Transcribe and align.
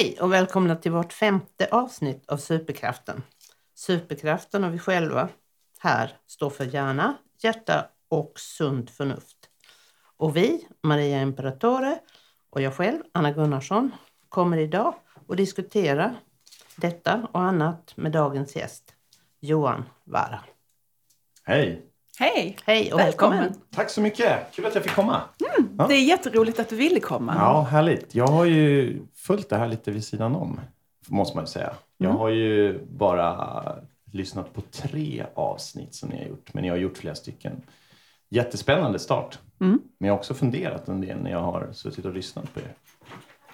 Hej 0.00 0.16
och 0.20 0.32
välkomna 0.32 0.76
till 0.76 0.92
vårt 0.92 1.12
femte 1.12 1.68
avsnitt 1.70 2.28
av 2.28 2.36
Superkraften. 2.36 3.22
Superkraften 3.74 4.64
och 4.64 4.74
vi 4.74 4.78
själva 4.78 5.28
här 5.78 6.16
står 6.26 6.50
för 6.50 6.64
hjärna, 6.64 7.16
hjärta 7.42 7.86
och 8.08 8.32
sunt 8.36 8.90
förnuft. 8.90 9.36
Och 10.16 10.36
vi, 10.36 10.66
Maria 10.82 11.22
Imperatore 11.22 11.98
och 12.50 12.60
jag 12.60 12.74
själv, 12.74 13.02
Anna 13.12 13.32
Gunnarsson, 13.32 13.90
kommer 14.28 14.56
idag 14.56 14.94
att 15.28 15.36
diskutera 15.36 16.14
detta 16.76 17.28
och 17.32 17.40
annat 17.40 17.96
med 17.96 18.12
dagens 18.12 18.56
gäst, 18.56 18.94
Johan 19.40 19.84
Vara. 20.04 20.40
Hej! 21.44 21.89
Hej! 22.20 22.56
Hej 22.64 22.92
och 22.92 22.98
välkommen! 22.98 23.38
välkommen. 23.38 23.62
Tack 23.74 23.90
så 23.90 24.00
mycket! 24.00 24.38
Kul 24.52 24.66
att 24.66 24.74
jag 24.74 24.84
fick 24.84 24.94
komma. 24.94 25.20
Mm, 25.56 25.74
ja. 25.78 25.86
Det 25.86 25.94
är 25.94 26.04
jätteroligt 26.04 26.60
att 26.60 26.68
du 26.68 26.76
ville 26.76 27.00
komma. 27.00 27.34
Ja, 27.38 27.62
härligt. 27.62 28.14
Jag 28.14 28.26
har 28.26 28.44
ju 28.44 28.98
följt 29.14 29.48
det 29.48 29.56
här 29.56 29.68
lite 29.68 29.90
vid 29.90 30.04
sidan 30.04 30.34
om, 30.34 30.60
måste 31.08 31.36
man 31.36 31.44
ju 31.44 31.48
säga. 31.48 31.72
Jag 31.96 32.06
mm. 32.06 32.18
har 32.20 32.28
ju 32.28 32.78
bara 32.86 33.76
lyssnat 34.12 34.54
på 34.54 34.60
tre 34.60 35.24
avsnitt 35.34 35.94
som 35.94 36.08
ni 36.08 36.18
har 36.18 36.24
gjort, 36.24 36.54
men 36.54 36.62
ni 36.62 36.68
har 36.68 36.76
gjort 36.76 36.98
flera 36.98 37.14
stycken. 37.14 37.62
Jättespännande 38.28 38.98
start. 38.98 39.38
Mm. 39.60 39.80
Men 39.98 40.06
jag 40.06 40.14
har 40.14 40.18
också 40.18 40.34
funderat 40.34 40.88
en 40.88 41.00
del 41.00 41.18
när 41.22 41.30
jag 41.30 41.42
har 41.42 41.68
suttit 41.72 42.04
och 42.04 42.14
lyssnat 42.14 42.54
på 42.54 42.60
er. 42.60 42.74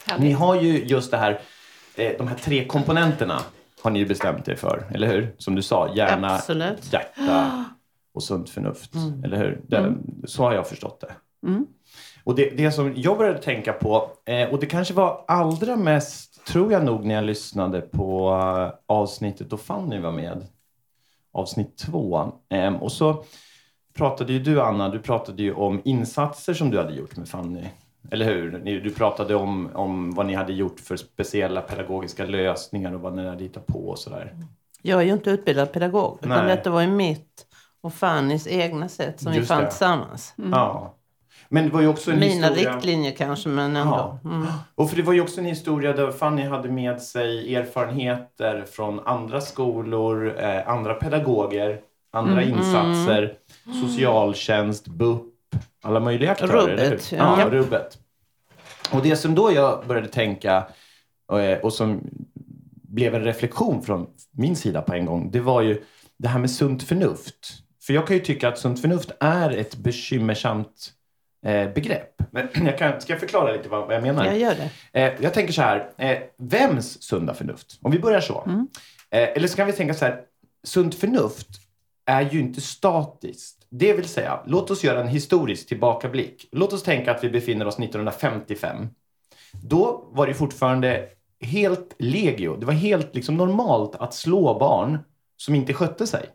Härligt. 0.07 0.24
Ni 0.24 0.33
har 0.33 0.62
ju 0.62 0.85
just 0.85 1.10
det 1.10 1.16
här, 1.16 1.41
eh, 1.96 2.12
de 2.18 2.29
här 2.29 2.37
tre 2.37 2.65
komponenterna 2.65 3.40
har 3.83 3.90
ni 3.90 3.99
ju 3.99 4.07
bestämt 4.07 4.49
er 4.49 4.57
för, 4.57 4.85
eller 4.95 5.09
hur? 5.09 5.35
Som 5.38 5.55
du 5.55 5.62
sa, 5.62 5.95
hjärna, 5.95 6.35
Absolut. 6.35 6.93
hjärta 6.93 7.65
och 8.16 8.22
sunt 8.22 8.50
förnuft. 8.50 8.95
Mm. 8.95 9.24
Eller 9.24 9.36
hur? 9.36 9.60
Det, 9.66 9.76
mm. 9.76 10.02
Så 10.24 10.42
har 10.42 10.54
jag 10.54 10.68
förstått 10.68 11.00
det. 11.00 11.12
Mm. 11.48 11.66
Och 12.24 12.34
det, 12.34 12.50
det 12.50 12.72
som 12.72 12.92
jag 12.96 13.18
började 13.18 13.38
tänka 13.38 13.72
på, 13.72 14.10
eh, 14.24 14.48
och 14.48 14.60
det 14.60 14.66
kanske 14.66 14.95
var 14.95 15.24
allra 15.28 15.76
mest, 15.76 16.46
tror 16.46 16.72
jag 16.72 16.84
nog, 16.84 17.04
när 17.04 17.14
jag 17.14 17.24
lyssnade 17.24 17.80
på 17.80 18.30
uh, 18.30 18.72
avsnittet 18.87 19.50
då 19.50 19.56
Fanny 19.56 19.98
var 19.98 20.12
med. 20.12 20.46
Avsnitt 21.32 21.76
två. 21.76 22.32
Eh, 22.48 22.74
och 22.74 22.92
så 22.92 23.24
pratade 23.94 24.32
ju 24.32 24.38
du, 24.38 24.60
Anna, 24.60 24.88
du 24.88 24.98
pratade 24.98 25.42
ju 25.42 25.54
om 25.54 25.82
insatser 25.84 26.54
som 26.54 26.70
du 26.70 26.78
hade 26.78 26.94
gjort 26.94 27.16
med 27.16 27.28
Fanny. 27.28 27.64
Eller 28.10 28.24
hur? 28.24 28.80
Du 28.80 28.90
pratade 28.90 29.34
om, 29.34 29.70
om 29.74 30.10
vad 30.14 30.26
ni 30.26 30.34
hade 30.34 30.52
gjort 30.52 30.80
för 30.80 30.96
speciella 30.96 31.60
pedagogiska 31.60 32.24
lösningar 32.24 32.94
och 32.94 33.00
vad 33.00 33.16
ni 33.16 33.28
hade 33.28 33.44
hittat 33.44 33.66
på 33.66 33.88
och 33.88 33.98
sådär. 33.98 34.34
Jag 34.82 35.00
är 35.00 35.04
ju 35.04 35.12
inte 35.12 35.30
utbildad 35.30 35.72
pedagog, 35.72 36.18
utan 36.22 36.46
Nej. 36.46 36.56
detta 36.56 36.70
var 36.70 36.80
ju 36.80 36.88
mitt 36.88 37.46
och 37.87 37.95
Fannys 37.95 38.46
egna 38.46 38.88
sätt 38.88 39.20
som 39.20 39.32
Just 39.32 39.42
vi 39.42 39.46
fann 39.46 39.62
det. 39.62 39.70
tillsammans. 39.70 40.34
Mm. 40.38 40.51
Ja. 40.51 40.95
Men 41.48 41.65
det 41.65 41.70
var 41.70 41.80
ju 41.80 41.88
också 41.88 42.10
en 42.10 42.18
Mina 42.18 42.48
historia... 42.48 42.74
riktlinjer 42.74 43.12
kanske, 43.12 43.48
men 43.48 43.76
ändå. 43.76 44.18
Ja. 44.24 44.30
Mm. 44.30 44.46
Och 44.74 44.90
för 44.90 44.96
det 44.96 45.02
var 45.02 45.12
ju 45.12 45.20
också 45.20 45.40
en 45.40 45.46
historia 45.46 45.93
där 45.93 46.10
Fanny 46.10 46.43
hade 46.43 46.68
med 46.68 47.02
sig 47.02 47.54
erfarenheter 47.54 48.65
från 48.73 49.01
andra 49.01 49.40
skolor, 49.40 50.38
eh, 50.38 50.68
andra 50.68 50.95
pedagoger, 50.95 51.80
andra 52.12 52.43
mm. 52.43 52.59
insatser, 52.59 53.37
mm. 53.66 53.80
socialtjänst, 53.80 54.88
BUP, 54.88 55.34
alla 55.82 56.00
möjliga 56.00 56.30
aktörer. 56.30 56.52
Rubbet. 56.52 57.12
Ja. 57.12 57.40
ja, 57.40 57.50
rubbet. 57.50 57.98
Och 58.93 59.02
det 59.02 59.16
som 59.16 59.34
då 59.34 59.52
jag 59.52 59.87
började 59.87 60.09
tänka 60.09 60.66
och, 61.28 61.40
eh, 61.40 61.59
och 61.59 61.73
som 61.73 62.00
blev 62.82 63.15
en 63.15 63.24
reflektion 63.24 63.82
från 63.82 64.06
min 64.31 64.56
sida 64.56 64.82
på 64.82 64.94
en 64.94 65.06
gång, 65.06 65.31
det 65.31 65.41
var 65.41 65.62
ju 65.62 65.82
det 66.19 66.28
här 66.28 66.38
med 66.38 66.50
sunt 66.50 66.82
förnuft. 66.82 67.66
För 67.87 67.93
jag 67.93 68.07
kan 68.07 68.17
ju 68.17 68.23
tycka 68.23 68.49
att 68.49 68.59
sunt 68.59 68.81
förnuft 68.81 69.11
är 69.21 69.51
ett 69.51 69.77
bekymmersamt 69.77 70.93
eh, 71.47 71.73
begrepp. 71.73 72.23
Men 72.31 72.49
jag 72.67 72.79
kan, 72.79 73.01
ska 73.01 73.13
jag 73.13 73.21
förklara 73.21 73.53
lite 73.53 73.69
vad, 73.69 73.87
vad 73.87 73.95
jag 73.95 74.03
menar? 74.03 74.25
Jag 74.25 74.39
gör 74.39 74.55
det. 74.55 75.01
Eh, 75.01 75.13
jag 75.21 75.35
tänker 75.35 75.53
så 75.53 75.63
här, 75.63 75.91
eh, 75.99 76.19
vems 76.39 77.03
sunda 77.03 77.35
förnuft? 77.35 77.79
Om 77.83 77.91
vi 77.91 77.99
börjar 77.99 78.21
så. 78.21 78.43
Mm. 78.47 78.69
Eh, 79.11 79.29
eller 79.29 79.49
så 79.49 79.57
kan 79.57 79.67
vi 79.67 79.73
tänka 79.73 79.95
så 79.95 80.05
här, 80.05 80.21
sunt 80.65 80.95
förnuft 80.95 81.49
är 82.07 82.31
ju 82.31 82.41
inte 82.41 82.61
statiskt. 82.61 83.67
Det 83.71 83.93
vill 83.93 84.09
säga, 84.09 84.41
låt 84.47 84.71
oss 84.71 84.85
göra 84.85 85.01
en 85.01 85.09
historisk 85.09 85.69
tillbakablick. 85.69 86.49
Låt 86.53 86.73
oss 86.73 86.83
tänka 86.83 87.11
att 87.11 87.25
vi 87.25 87.31
befinner 87.31 87.67
oss 87.67 87.79
1955. 87.79 88.89
Då 89.53 90.09
var 90.13 90.27
det 90.27 90.35
fortfarande 90.35 91.09
helt 91.41 91.95
legio. 91.99 92.57
Det 92.57 92.67
var 92.67 92.73
helt 92.73 93.15
liksom 93.15 93.37
normalt 93.37 93.95
att 93.95 94.15
slå 94.15 94.59
barn 94.59 94.99
som 95.37 95.55
inte 95.55 95.75
skötte 95.75 96.07
sig. 96.07 96.27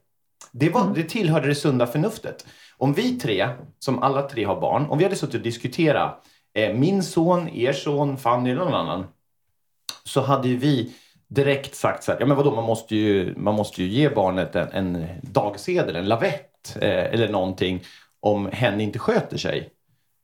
Det, 0.52 0.70
var, 0.70 0.82
mm. 0.82 0.94
det 0.94 1.04
tillhörde 1.04 1.48
det 1.48 1.56
sunda 1.56 1.88
förnuftet. 1.88 2.46
Om 2.78 2.94
vi 2.94 3.20
tre, 3.20 3.50
som 3.80 4.04
alla 4.04 4.22
tre 4.22 4.44
har 4.44 4.62
barn, 4.62 4.86
om 4.86 4.98
vi 4.98 5.04
hade 5.04 5.16
suttit 5.16 5.36
och 5.36 5.42
diskuterat 5.42 6.26
eh, 6.54 6.74
min 6.74 7.04
son, 7.04 7.50
er 7.50 7.74
son, 7.74 8.18
Fanny 8.18 8.52
eller 8.52 8.66
någon 8.66 8.74
annan, 8.74 9.06
så 10.04 10.22
hade 10.22 10.48
ju 10.48 10.58
vi 10.58 10.94
direkt 11.28 11.76
sagt 11.76 12.04
så 12.04 12.12
här, 12.12 12.20
ja 12.20 12.26
men 12.26 12.38
vadå, 12.38 12.56
man 12.56 12.64
måste 12.64 12.96
ju, 12.96 13.36
man 13.38 13.56
måste 13.56 13.84
ju 13.84 13.90
ge 13.90 14.10
barnet 14.10 14.56
en, 14.56 14.70
en 14.72 15.08
dagsedel, 15.22 15.96
en 15.96 16.08
lavett 16.08 16.76
eh, 16.76 17.14
eller 17.14 17.30
någonting 17.30 17.84
om 18.20 18.50
hen 18.52 18.82
inte 18.82 19.00
sköter 19.00 19.38
sig. 19.38 19.70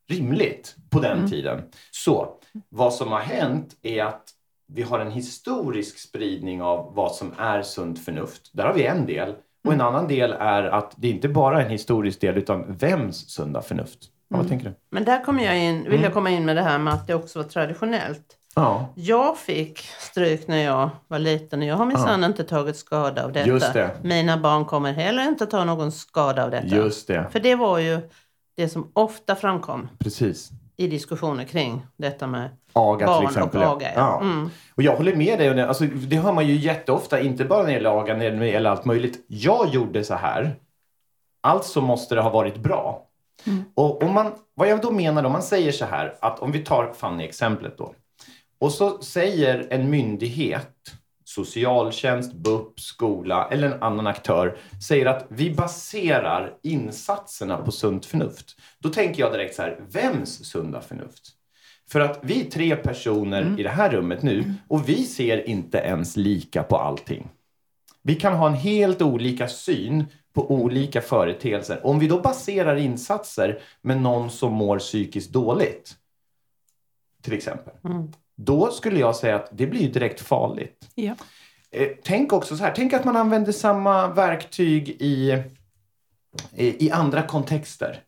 Rimligt 0.09 0.75
på 0.89 0.99
den 0.99 1.17
mm. 1.17 1.29
tiden. 1.29 1.63
Så 1.91 2.39
vad 2.69 2.93
som 2.93 3.11
har 3.11 3.19
hänt 3.19 3.75
är 3.81 4.03
att 4.03 4.29
vi 4.67 4.81
har 4.81 4.99
en 4.99 5.11
historisk 5.11 5.99
spridning 5.99 6.61
av 6.61 6.95
vad 6.95 7.15
som 7.15 7.33
är 7.37 7.61
sunt 7.61 8.05
förnuft. 8.05 8.49
Där 8.53 8.65
har 8.65 8.73
vi 8.73 8.85
en 8.85 9.05
del. 9.05 9.35
Och 9.67 9.73
en 9.73 9.81
annan 9.81 10.07
del 10.07 10.31
är 10.39 10.63
att 10.63 10.93
det 10.95 11.09
inte 11.09 11.29
bara 11.29 11.61
är 11.61 11.65
en 11.65 11.71
historisk 11.71 12.21
del 12.21 12.37
utan 12.37 12.77
vems 12.77 13.29
sunda 13.29 13.61
förnuft? 13.61 13.99
Ja, 14.29 14.35
mm. 14.35 14.43
Vad 14.43 14.49
tänker 14.49 14.69
du? 14.69 14.75
Men 14.89 15.05
där 15.05 15.23
kommer 15.23 15.43
jag 15.43 15.59
in, 15.59 15.83
vill 15.83 15.91
jag 15.91 15.99
mm. 15.99 16.11
komma 16.11 16.29
in 16.29 16.45
med 16.45 16.55
det 16.55 16.61
här 16.61 16.79
med 16.79 16.93
att 16.93 17.07
det 17.07 17.15
också 17.15 17.39
var 17.39 17.43
traditionellt. 17.43 18.37
Ja. 18.55 18.93
Jag 18.95 19.37
fick 19.37 19.79
stryk 19.99 20.47
när 20.47 20.63
jag 20.63 20.89
var 21.07 21.19
liten 21.19 21.61
och 21.61 21.65
jag 21.67 21.75
har 21.75 21.85
minsann 21.85 22.21
ja. 22.21 22.27
inte 22.27 22.43
tagit 22.43 22.77
skada 22.77 23.25
av 23.25 23.31
detta. 23.31 23.47
Just 23.47 23.73
det. 23.73 23.91
Mina 24.01 24.37
barn 24.37 24.65
kommer 24.65 24.93
heller 24.93 25.23
inte 25.27 25.45
ta 25.45 25.65
någon 25.65 25.91
skada 25.91 26.43
av 26.43 26.51
detta. 26.51 26.75
Just 26.75 27.07
det. 27.07 27.27
För 27.31 27.39
det 27.39 27.55
var 27.55 27.79
ju 27.79 27.99
det 28.55 28.69
som 28.69 28.91
ofta 28.93 29.35
framkom. 29.35 29.89
Precis. 29.99 30.51
I 30.77 30.87
diskussioner 30.87 31.43
kring 31.43 31.85
detta 31.97 32.27
med 32.27 32.49
aga, 32.73 33.05
barn 33.05 33.19
till 33.19 33.27
exempel. 33.27 33.61
och 33.61 33.67
aga. 33.67 33.91
Ja. 33.95 34.21
Mm. 34.21 34.49
Och 34.75 34.83
jag 34.83 34.95
håller 34.95 35.15
med 35.15 35.39
dig. 35.39 35.61
Alltså, 35.61 35.85
det 35.85 36.15
hör 36.15 36.33
man 36.33 36.47
ju 36.47 36.55
jätteofta, 36.55 37.19
inte 37.19 37.45
bara 37.45 37.59
när 37.59 37.67
det 37.67 37.73
gäller 37.73 37.99
aga, 38.01 38.15
när 38.15 38.31
det 38.31 38.47
gäller 38.47 38.69
allt 38.69 38.85
möjligt. 38.85 39.25
Jag 39.27 39.67
gjorde 39.69 40.03
så 40.03 40.13
här. 40.13 40.55
Alltså 41.41 41.81
måste 41.81 42.15
det 42.15 42.21
ha 42.21 42.29
varit 42.29 42.57
bra. 42.57 43.03
Mm. 43.45 43.63
Och 43.75 44.03
om 44.03 44.13
man, 44.13 44.31
vad 44.53 44.67
jag 44.67 44.81
då 44.81 44.91
menar 44.91 45.23
om 45.23 45.31
man 45.31 45.43
säger 45.43 45.71
så 45.71 45.85
här, 45.85 46.15
att 46.21 46.39
om 46.39 46.51
vi 46.51 46.59
tar 46.59 46.93
Fanny-exemplet 46.93 47.77
då. 47.77 47.93
Och 48.59 48.71
så 48.71 49.01
säger 49.01 49.67
en 49.69 49.89
myndighet, 49.89 50.75
socialtjänst, 51.45 52.33
BUP, 52.33 52.79
skola 52.79 53.47
eller 53.51 53.71
en 53.71 53.83
annan 53.83 54.07
aktör, 54.07 54.57
säger 54.87 55.05
att 55.05 55.25
vi 55.29 55.55
baserar 55.55 56.53
insatserna 56.63 57.57
på 57.57 57.71
sunt 57.71 58.05
förnuft. 58.05 58.59
Då 58.79 58.89
tänker 58.89 59.21
jag 59.21 59.33
direkt 59.33 59.55
så 59.55 59.61
här, 59.61 59.79
vems 59.89 60.45
sunda 60.45 60.81
förnuft? 60.81 61.29
För 61.89 61.99
att 61.99 62.19
vi 62.21 62.45
är 62.45 62.51
tre 62.51 62.75
personer 62.75 63.41
mm. 63.41 63.59
i 63.59 63.63
det 63.63 63.69
här 63.69 63.89
rummet 63.89 64.23
nu 64.23 64.53
och 64.67 64.89
vi 64.89 65.03
ser 65.03 65.49
inte 65.49 65.77
ens 65.77 66.17
lika 66.17 66.63
på 66.63 66.77
allting. 66.77 67.29
Vi 68.01 68.15
kan 68.15 68.33
ha 68.33 68.47
en 68.47 68.53
helt 68.53 69.01
olika 69.01 69.47
syn 69.47 70.05
på 70.33 70.51
olika 70.51 71.01
företeelser. 71.01 71.85
Om 71.85 71.99
vi 71.99 72.07
då 72.07 72.21
baserar 72.21 72.75
insatser 72.75 73.59
med 73.81 74.01
någon 74.01 74.29
som 74.29 74.53
mår 74.53 74.79
psykiskt 74.79 75.33
dåligt, 75.33 75.95
till 77.21 77.33
exempel, 77.33 77.73
mm. 77.83 78.11
då 78.35 78.71
skulle 78.71 78.99
jag 78.99 79.15
säga 79.15 79.35
att 79.35 79.49
det 79.51 79.67
blir 79.67 79.93
direkt 79.93 80.21
farligt. 80.21 80.89
Ja. 80.95 81.15
Eh, 81.71 81.87
tänk 82.03 82.33
också 82.33 82.57
så 82.57 82.63
här, 82.63 82.73
tänk 82.75 82.93
att 82.93 83.05
man 83.05 83.15
använder 83.15 83.51
samma 83.51 84.07
verktyg 84.07 84.89
i, 84.89 85.43
i, 86.55 86.85
i 86.85 86.91
andra 86.91 87.21
kontexter. 87.21 87.99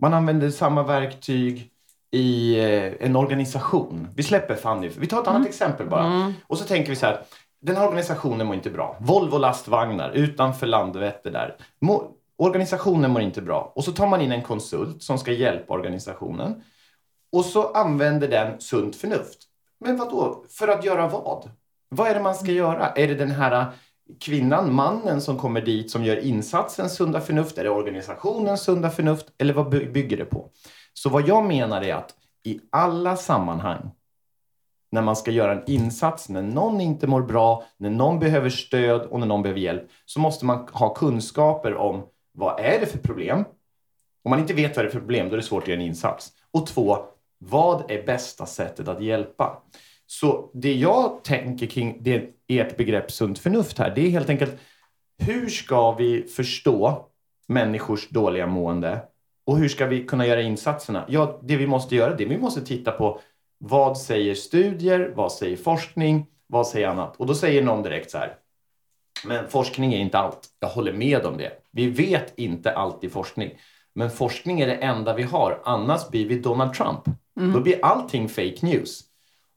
Man 0.00 0.14
använder 0.14 0.50
samma 0.50 0.82
verktyg 0.82 1.70
i 2.10 2.58
eh, 2.58 2.92
en 3.00 3.16
organisation. 3.16 4.08
Vi 4.14 4.22
släpper 4.22 4.54
Fanny. 4.54 4.88
Vi 4.88 5.06
tar 5.06 5.22
ett 5.22 5.28
annat 5.28 5.36
mm. 5.36 5.48
exempel 5.48 5.86
bara. 5.88 6.06
Mm. 6.06 6.32
Och 6.46 6.58
så 6.58 6.64
tänker 6.64 6.90
vi 6.90 6.96
så 6.96 7.06
här. 7.06 7.20
Den 7.60 7.76
här 7.76 7.84
organisationen 7.84 8.46
mår 8.46 8.56
inte 8.56 8.70
bra. 8.70 8.96
Volvo 9.00 9.38
lastvagnar 9.38 10.10
utanför 10.10 10.66
Landvetter 10.66 11.30
där. 11.30 11.56
Må, 11.80 12.10
organisationen 12.36 13.10
mår 13.10 13.22
inte 13.22 13.42
bra. 13.42 13.72
Och 13.74 13.84
så 13.84 13.92
tar 13.92 14.06
man 14.06 14.20
in 14.20 14.32
en 14.32 14.42
konsult 14.42 15.02
som 15.02 15.18
ska 15.18 15.32
hjälpa 15.32 15.74
organisationen. 15.74 16.62
Och 17.32 17.44
så 17.44 17.72
använder 17.72 18.28
den 18.28 18.60
sunt 18.60 18.96
förnuft. 18.96 19.38
Men 19.80 19.96
vad 19.96 20.10
då? 20.10 20.44
För 20.50 20.68
att 20.68 20.84
göra 20.84 21.08
vad? 21.08 21.50
Vad 21.88 22.08
är 22.08 22.14
det 22.14 22.20
man 22.20 22.34
ska 22.34 22.52
göra? 22.52 22.90
Är 22.90 23.08
det 23.08 23.14
den 23.14 23.30
här 23.30 23.60
äh, 23.60 23.66
kvinnan, 24.20 24.74
mannen 24.74 25.20
som 25.20 25.38
kommer 25.38 25.60
dit 25.60 25.90
som 25.90 26.04
gör 26.04 26.16
insatsen 26.16 26.90
sunda 26.90 27.20
förnuft? 27.20 27.58
Är 27.58 27.64
det 27.64 27.70
organisationens 27.70 28.62
sunda 28.62 28.90
förnuft? 28.90 29.26
Eller 29.38 29.54
vad 29.54 29.68
bygger 29.68 30.16
det 30.16 30.24
på? 30.24 30.50
Så 30.92 31.08
vad 31.08 31.28
jag 31.28 31.44
menar 31.44 31.82
är 31.82 31.94
att 31.94 32.14
i 32.44 32.60
alla 32.70 33.16
sammanhang 33.16 33.90
när 34.90 35.02
man 35.02 35.16
ska 35.16 35.30
göra 35.30 35.52
en 35.52 35.62
insats, 35.66 36.28
när 36.28 36.42
någon 36.42 36.80
inte 36.80 37.06
mår 37.06 37.22
bra, 37.22 37.64
när 37.76 37.90
någon 37.90 38.18
behöver 38.18 38.50
stöd 38.50 39.00
och 39.00 39.20
när 39.20 39.26
någon 39.26 39.42
behöver 39.42 39.60
hjälp, 39.60 39.90
så 40.04 40.20
måste 40.20 40.46
man 40.46 40.68
ha 40.72 40.94
kunskaper 40.94 41.74
om 41.74 42.02
vad 42.32 42.60
är 42.60 42.80
det 42.80 42.86
för 42.86 42.98
problem? 42.98 43.44
Om 44.24 44.30
man 44.30 44.38
inte 44.38 44.54
vet 44.54 44.76
vad 44.76 44.84
det 44.84 44.88
är 44.88 44.92
för 44.92 44.98
problem, 44.98 45.28
då 45.28 45.32
är 45.32 45.36
det 45.36 45.42
svårt 45.42 45.62
att 45.62 45.68
göra 45.68 45.80
en 45.80 45.86
insats. 45.86 46.32
Och 46.50 46.66
två, 46.66 46.98
vad 47.38 47.90
är 47.90 48.02
bästa 48.02 48.46
sättet 48.46 48.88
att 48.88 49.02
hjälpa? 49.02 49.62
Så 50.10 50.50
det 50.54 50.74
jag 50.74 51.24
tänker 51.24 51.66
kring 51.66 51.98
det, 52.00 52.30
ert 52.48 52.76
begrepp 52.76 53.10
sunt 53.10 53.38
förnuft 53.38 53.78
här, 53.78 53.92
det 53.94 54.06
är 54.06 54.10
helt 54.10 54.30
enkelt 54.30 54.58
hur 55.18 55.48
ska 55.48 55.92
vi 55.92 56.22
förstå 56.22 57.06
människors 57.46 58.08
dåliga 58.08 58.46
mående 58.46 59.00
och 59.46 59.58
hur 59.58 59.68
ska 59.68 59.86
vi 59.86 60.04
kunna 60.04 60.26
göra 60.26 60.42
insatserna? 60.42 61.04
Ja, 61.08 61.40
det 61.42 61.56
vi 61.56 61.66
måste 61.66 61.96
göra, 61.96 62.14
det 62.14 62.24
vi 62.24 62.38
måste 62.38 62.60
titta 62.60 62.92
på 62.92 63.20
vad 63.58 63.98
säger 63.98 64.34
studier, 64.34 65.12
vad 65.16 65.32
säger 65.32 65.56
forskning, 65.56 66.26
vad 66.46 66.66
säger 66.66 66.88
annat? 66.88 67.16
Och 67.16 67.26
då 67.26 67.34
säger 67.34 67.62
någon 67.62 67.82
direkt 67.82 68.10
så 68.10 68.18
här, 68.18 68.34
men 69.24 69.48
forskning 69.48 69.94
är 69.94 69.98
inte 69.98 70.18
allt. 70.18 70.48
Jag 70.60 70.68
håller 70.68 70.92
med 70.92 71.26
om 71.26 71.36
det. 71.36 71.52
Vi 71.70 71.90
vet 71.90 72.38
inte 72.38 72.72
allt 72.72 73.04
i 73.04 73.08
forskning. 73.08 73.50
Men 73.94 74.10
forskning 74.10 74.60
är 74.60 74.66
det 74.66 74.74
enda 74.74 75.14
vi 75.14 75.22
har. 75.22 75.60
Annars 75.64 76.08
blir 76.08 76.28
vi 76.28 76.38
Donald 76.38 76.74
Trump. 76.74 77.00
Mm. 77.40 77.52
Då 77.52 77.60
blir 77.60 77.84
allting 77.84 78.28
fake 78.28 78.58
news. 78.62 79.04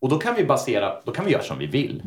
Och 0.02 0.10
då 0.10 0.18
kan 0.18 0.36
vi 0.36 0.46
basera, 0.46 0.94
då 1.06 1.12
kan 1.12 1.26
vi 1.26 1.32
göra 1.32 1.44
som 1.44 1.58
vi 1.58 1.68
vill. 1.68 2.04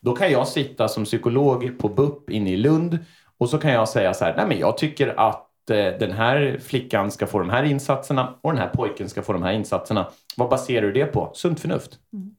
Då 0.00 0.16
kan 0.16 0.32
jag 0.32 0.48
sitta 0.48 0.88
som 0.88 1.04
psykolog 1.04 1.78
på 1.78 1.88
BUP 1.88 2.30
inne 2.30 2.50
i 2.50 2.56
Lund 2.56 2.98
och 3.38 3.50
så 3.50 3.58
kan 3.58 3.72
jag 3.72 3.88
säga 3.88 4.14
så 4.14 4.24
här, 4.24 4.36
nej 4.36 4.46
men 4.46 4.58
jag 4.58 4.78
tycker 4.78 5.20
att 5.20 5.70
eh, 5.70 5.76
den 5.76 6.12
här 6.12 6.58
flickan 6.62 7.10
ska 7.10 7.26
få 7.26 7.38
de 7.38 7.50
här 7.50 7.62
insatserna 7.62 8.34
och 8.40 8.52
den 8.52 8.62
här 8.62 8.68
pojken 8.68 9.08
ska 9.08 9.22
få 9.22 9.32
de 9.32 9.42
här 9.42 9.52
insatserna. 9.52 10.10
Vad 10.36 10.48
baserar 10.48 10.86
du 10.86 10.92
det 10.92 11.06
på? 11.06 11.30
Sunt 11.34 11.60
förnuft. 11.60 11.98
Mm. 12.12 12.34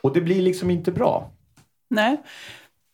Och 0.00 0.12
det 0.12 0.20
blir 0.20 0.42
liksom 0.42 0.70
inte 0.70 0.92
bra. 0.92 1.30
Nej. 1.88 2.16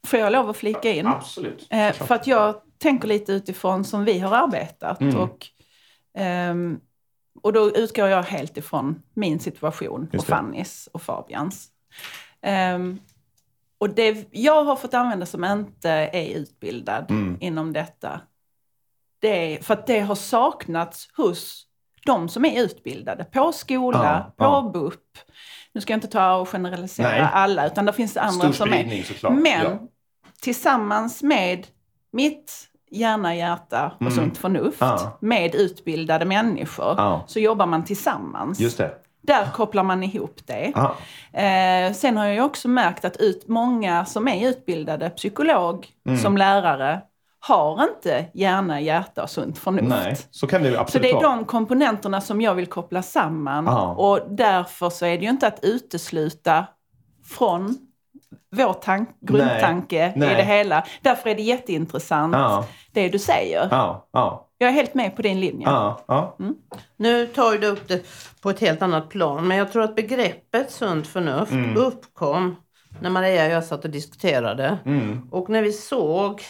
Får 0.07 0.19
jag 0.19 0.33
lov 0.33 0.51
att 0.51 0.57
flika 0.57 0.93
in? 0.93 1.07
Absolut. 1.07 1.67
Eh, 1.71 1.93
för 1.93 2.15
att 2.15 2.27
jag 2.27 2.55
tänker 2.79 3.09
lite 3.09 3.33
utifrån 3.33 3.85
som 3.85 4.05
vi 4.05 4.19
har 4.19 4.37
arbetat. 4.37 5.01
Mm. 5.01 5.17
Och, 5.17 5.47
ehm, 6.19 6.81
och 7.43 7.53
då 7.53 7.77
utgår 7.77 8.09
jag 8.09 8.23
helt 8.23 8.57
ifrån 8.57 9.03
min 9.15 9.41
situation 9.41 10.11
och 10.19 10.25
Fannys 10.25 10.89
och 10.93 11.03
Fabians. 11.03 11.69
Um, 12.75 13.01
och 13.79 13.91
det 13.91 14.27
jag 14.31 14.65
har 14.65 14.77
fått 14.77 14.95
använda 14.95 15.27
som 15.27 15.45
inte 15.45 15.91
är 15.91 16.37
utbildad 16.37 17.11
mm. 17.11 17.37
inom 17.41 17.73
detta, 17.73 18.21
det 19.19 19.57
är 19.57 19.63
för 19.63 19.75
att 19.75 19.87
det 19.87 20.01
har 20.01 20.15
saknats 20.15 21.09
hos 21.17 21.67
de 22.07 22.29
som 22.29 22.45
är 22.45 22.63
utbildade. 22.63 23.25
På 23.25 23.53
skola, 23.53 24.25
ja, 24.27 24.35
på 24.37 24.45
ja. 24.45 24.71
BUP. 24.73 25.19
Nu 25.73 25.81
ska 25.81 25.93
jag 25.93 25.97
inte 25.97 26.09
ta 26.09 26.35
och 26.35 26.49
generalisera 26.49 27.09
Nej. 27.09 27.29
alla, 27.33 27.67
utan 27.67 27.85
det 27.85 27.93
finns 27.93 28.17
andra 28.17 28.53
som 28.53 28.73
är. 28.73 29.03
Såklart. 29.03 29.33
Men 29.33 29.65
ja. 29.65 29.79
tillsammans 30.41 31.23
med 31.23 31.67
mitt 32.11 32.72
hjärna, 32.93 33.37
hjärta 33.37 33.93
och 33.95 34.03
mm. 34.03 34.13
sunt 34.13 34.39
förnuft 34.39 34.81
ja. 34.81 35.19
med 35.21 35.55
utbildade 35.55 36.25
människor 36.25 36.95
ja. 36.97 37.25
så 37.27 37.41
jobbar 37.41 37.67
man 37.67 37.85
tillsammans. 37.85 38.61
Just 38.61 38.79
det. 38.79 38.91
Där 39.23 39.47
kopplar 39.53 39.83
man 39.83 40.03
ihop 40.03 40.41
det. 40.47 40.73
Eh, 41.33 41.93
sen 41.93 42.17
har 42.17 42.27
jag 42.27 42.47
också 42.47 42.69
märkt 42.69 43.05
att 43.05 43.17
ut, 43.17 43.49
många 43.49 44.05
som 44.05 44.29
är 44.29 44.49
utbildade 44.49 45.11
psykolog 45.11 45.87
mm. 46.07 46.19
som 46.19 46.37
lärare 46.37 47.01
har 47.41 47.83
inte 47.83 48.27
hjärna, 48.35 48.81
hjärta 48.81 49.23
och 49.23 49.31
sunt 49.31 49.59
förnuft. 49.59 49.89
Nej, 49.89 50.17
så 50.31 50.47
kan 50.47 50.63
det 50.63 50.81
absolut 50.81 51.07
Så 51.07 51.19
det 51.19 51.19
är 51.19 51.23
de 51.23 51.45
komponenterna 51.45 52.21
som 52.21 52.41
jag 52.41 52.55
vill 52.55 52.67
koppla 52.67 53.03
samman. 53.03 53.69
Aha. 53.69 53.95
Och 53.95 54.21
därför 54.31 54.91
så 54.91 55.07
är 55.07 55.19
det 55.19 55.25
ju 55.25 55.31
inte 55.31 55.47
att 55.47 55.59
utesluta 55.63 56.67
från 57.25 57.79
vår 58.51 58.73
tank, 58.73 59.09
grundtanke 59.21 59.99
nej, 59.99 60.13
nej. 60.17 60.33
i 60.33 60.37
det 60.37 60.43
hela. 60.43 60.87
Därför 61.03 61.31
är 61.31 61.35
det 61.35 61.43
jätteintressant 61.43 62.35
ja. 62.35 62.65
det 62.93 63.09
du 63.09 63.19
säger. 63.19 63.69
Ja, 63.71 64.09
ja. 64.13 64.49
Jag 64.59 64.69
är 64.69 64.75
helt 64.75 64.95
med 64.95 65.17
på 65.17 65.23
din 65.23 65.41
linje. 65.41 65.69
Mm. 66.41 66.55
Nu 66.97 67.27
tar 67.27 67.59
du 67.59 67.67
upp 67.67 67.89
det 67.89 68.07
på 68.41 68.51
ett 68.51 68.61
helt 68.61 68.83
annat 68.83 69.09
plan, 69.09 69.49
men 69.49 69.57
jag 69.57 69.73
tror 69.73 69.83
att 69.83 69.97
begreppet 69.97 70.71
sunt 70.71 71.07
förnuft 71.07 71.53
mm. 71.53 71.77
uppkom 71.77 72.57
när 73.01 73.11
Maria 73.11 73.47
och 73.47 73.53
jag 73.53 73.65
satt 73.65 73.85
och 73.85 73.91
diskuterade. 73.91 74.79
Mm. 74.85 75.29
Och 75.31 75.51
när 75.51 75.63
vi 75.63 75.73
såg 75.73 76.43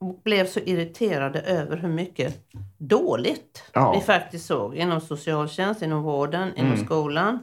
och 0.00 0.20
blev 0.24 0.46
så 0.46 0.60
irriterade 0.60 1.40
över 1.40 1.76
hur 1.76 1.88
mycket 1.88 2.34
dåligt 2.78 3.64
vi 3.94 4.00
faktiskt 4.00 4.46
såg 4.46 4.74
inom 4.74 5.00
socialtjänst, 5.00 5.82
inom 5.82 6.02
vården, 6.02 6.50
inom 6.56 6.72
mm. 6.72 6.84
skolan. 6.84 7.38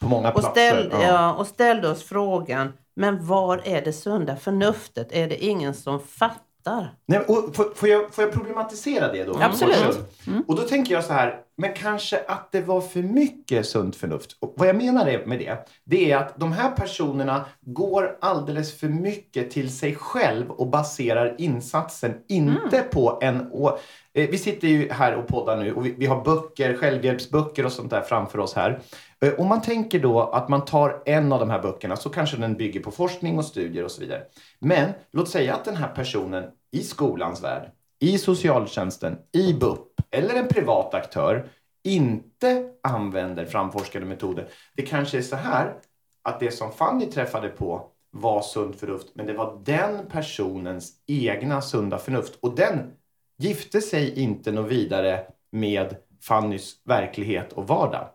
På 0.00 0.08
många 0.08 0.30
platser. 0.30 0.48
Och 0.48 0.52
ställde, 0.56 1.06
ja. 1.06 1.32
och 1.32 1.46
ställde 1.46 1.88
oss 1.88 2.04
frågan 2.04 2.72
men 2.96 3.26
var 3.26 3.62
är 3.64 3.82
det 3.82 3.92
sunda 3.92 4.36
förnuftet? 4.36 5.12
Är 5.12 5.28
det 5.28 5.44
ingen 5.44 5.74
som 5.74 6.00
fattar? 6.00 6.88
Nej, 7.06 7.18
och 7.18 7.56
får, 7.56 7.74
får, 7.74 7.88
jag, 7.88 8.14
får 8.14 8.24
jag 8.24 8.32
problematisera 8.32 9.12
det 9.12 9.24
då? 9.24 9.38
Absolut. 9.40 10.26
Mm. 10.26 10.44
Och 10.48 10.56
då 10.56 10.62
tänker 10.62 10.94
jag 10.94 11.04
så 11.04 11.12
här, 11.12 11.40
men 11.56 11.74
kanske 11.74 12.18
att 12.28 12.52
det 12.52 12.60
var 12.60 12.80
för 12.80 13.02
mycket 13.02 13.66
sunt 13.66 13.96
förnuft. 13.96 14.36
Och 14.40 14.54
vad 14.56 14.68
jag 14.68 14.76
menar 14.76 15.26
med 15.26 15.38
det, 15.38 15.68
det 15.84 16.12
är 16.12 16.16
att 16.16 16.40
de 16.40 16.52
här 16.52 16.70
personerna 16.70 17.44
går 17.60 18.16
alldeles 18.20 18.78
för 18.78 18.88
mycket 18.88 19.50
till 19.50 19.76
sig 19.76 19.94
själv 19.94 20.50
och 20.50 20.66
baserar 20.66 21.34
insatsen 21.38 22.14
inte 22.28 22.76
mm. 22.76 22.90
på 22.92 23.18
en... 23.22 23.52
Och, 23.52 23.78
eh, 24.14 24.30
vi 24.30 24.38
sitter 24.38 24.68
ju 24.68 24.92
här 24.92 25.14
och 25.14 25.26
poddar 25.26 25.56
nu 25.56 25.72
och 25.74 25.86
vi, 25.86 25.94
vi 25.98 26.06
har 26.06 26.24
böcker, 26.24 26.76
självhjälpsböcker 26.76 27.66
och 27.66 27.72
sånt 27.72 27.90
där 27.90 28.00
framför 28.00 28.38
oss 28.38 28.54
här. 28.54 28.80
Eh, 29.20 29.34
om 29.38 29.48
man 29.48 29.62
tänker 29.62 30.00
då 30.00 30.20
att 30.20 30.48
man 30.48 30.64
tar 30.64 31.02
en 31.06 31.32
av 31.32 31.40
de 31.40 31.50
här 31.50 31.62
böckerna 31.62 31.96
så 31.96 32.10
kanske 32.10 32.36
den 32.36 32.54
bygger 32.54 32.80
på 32.80 32.90
forskning 32.90 33.38
och 33.38 33.44
studier 33.44 33.84
och 33.84 33.90
så 33.90 34.00
vidare. 34.00 34.22
Men 34.58 34.92
låt 35.10 35.28
säga 35.28 35.54
att 35.54 35.64
den 35.64 35.76
här 35.76 35.88
personen 35.88 36.44
i 36.70 36.82
skolans 36.82 37.42
värld, 37.42 37.70
i 38.00 38.18
socialtjänsten, 38.18 39.18
i 39.32 39.52
BUP 39.52 40.00
eller 40.10 40.34
en 40.34 40.48
privat 40.48 40.94
aktör 40.94 41.48
inte 41.84 42.64
använder 42.82 43.44
framforskade 43.44 44.06
metoder. 44.06 44.48
Det 44.76 44.82
kanske 44.82 45.18
är 45.18 45.22
så 45.22 45.36
här 45.36 45.74
att 46.22 46.40
det 46.40 46.50
som 46.50 46.72
Fanny 46.72 47.06
träffade 47.06 47.48
på 47.48 47.90
var 48.10 48.42
sunt 48.42 48.80
förnuft, 48.80 49.08
men 49.14 49.26
det 49.26 49.32
var 49.32 49.62
den 49.64 50.06
personens 50.06 50.92
egna 51.06 51.62
sunda 51.62 51.98
förnuft. 51.98 52.38
Och 52.40 52.56
den 52.56 52.92
gifte 53.38 53.80
sig 53.80 54.20
inte 54.20 54.52
något 54.52 54.70
vidare 54.70 55.26
med 55.52 55.96
Fannys 56.22 56.74
verklighet 56.84 57.52
och 57.52 57.68
vardag. 57.68 58.08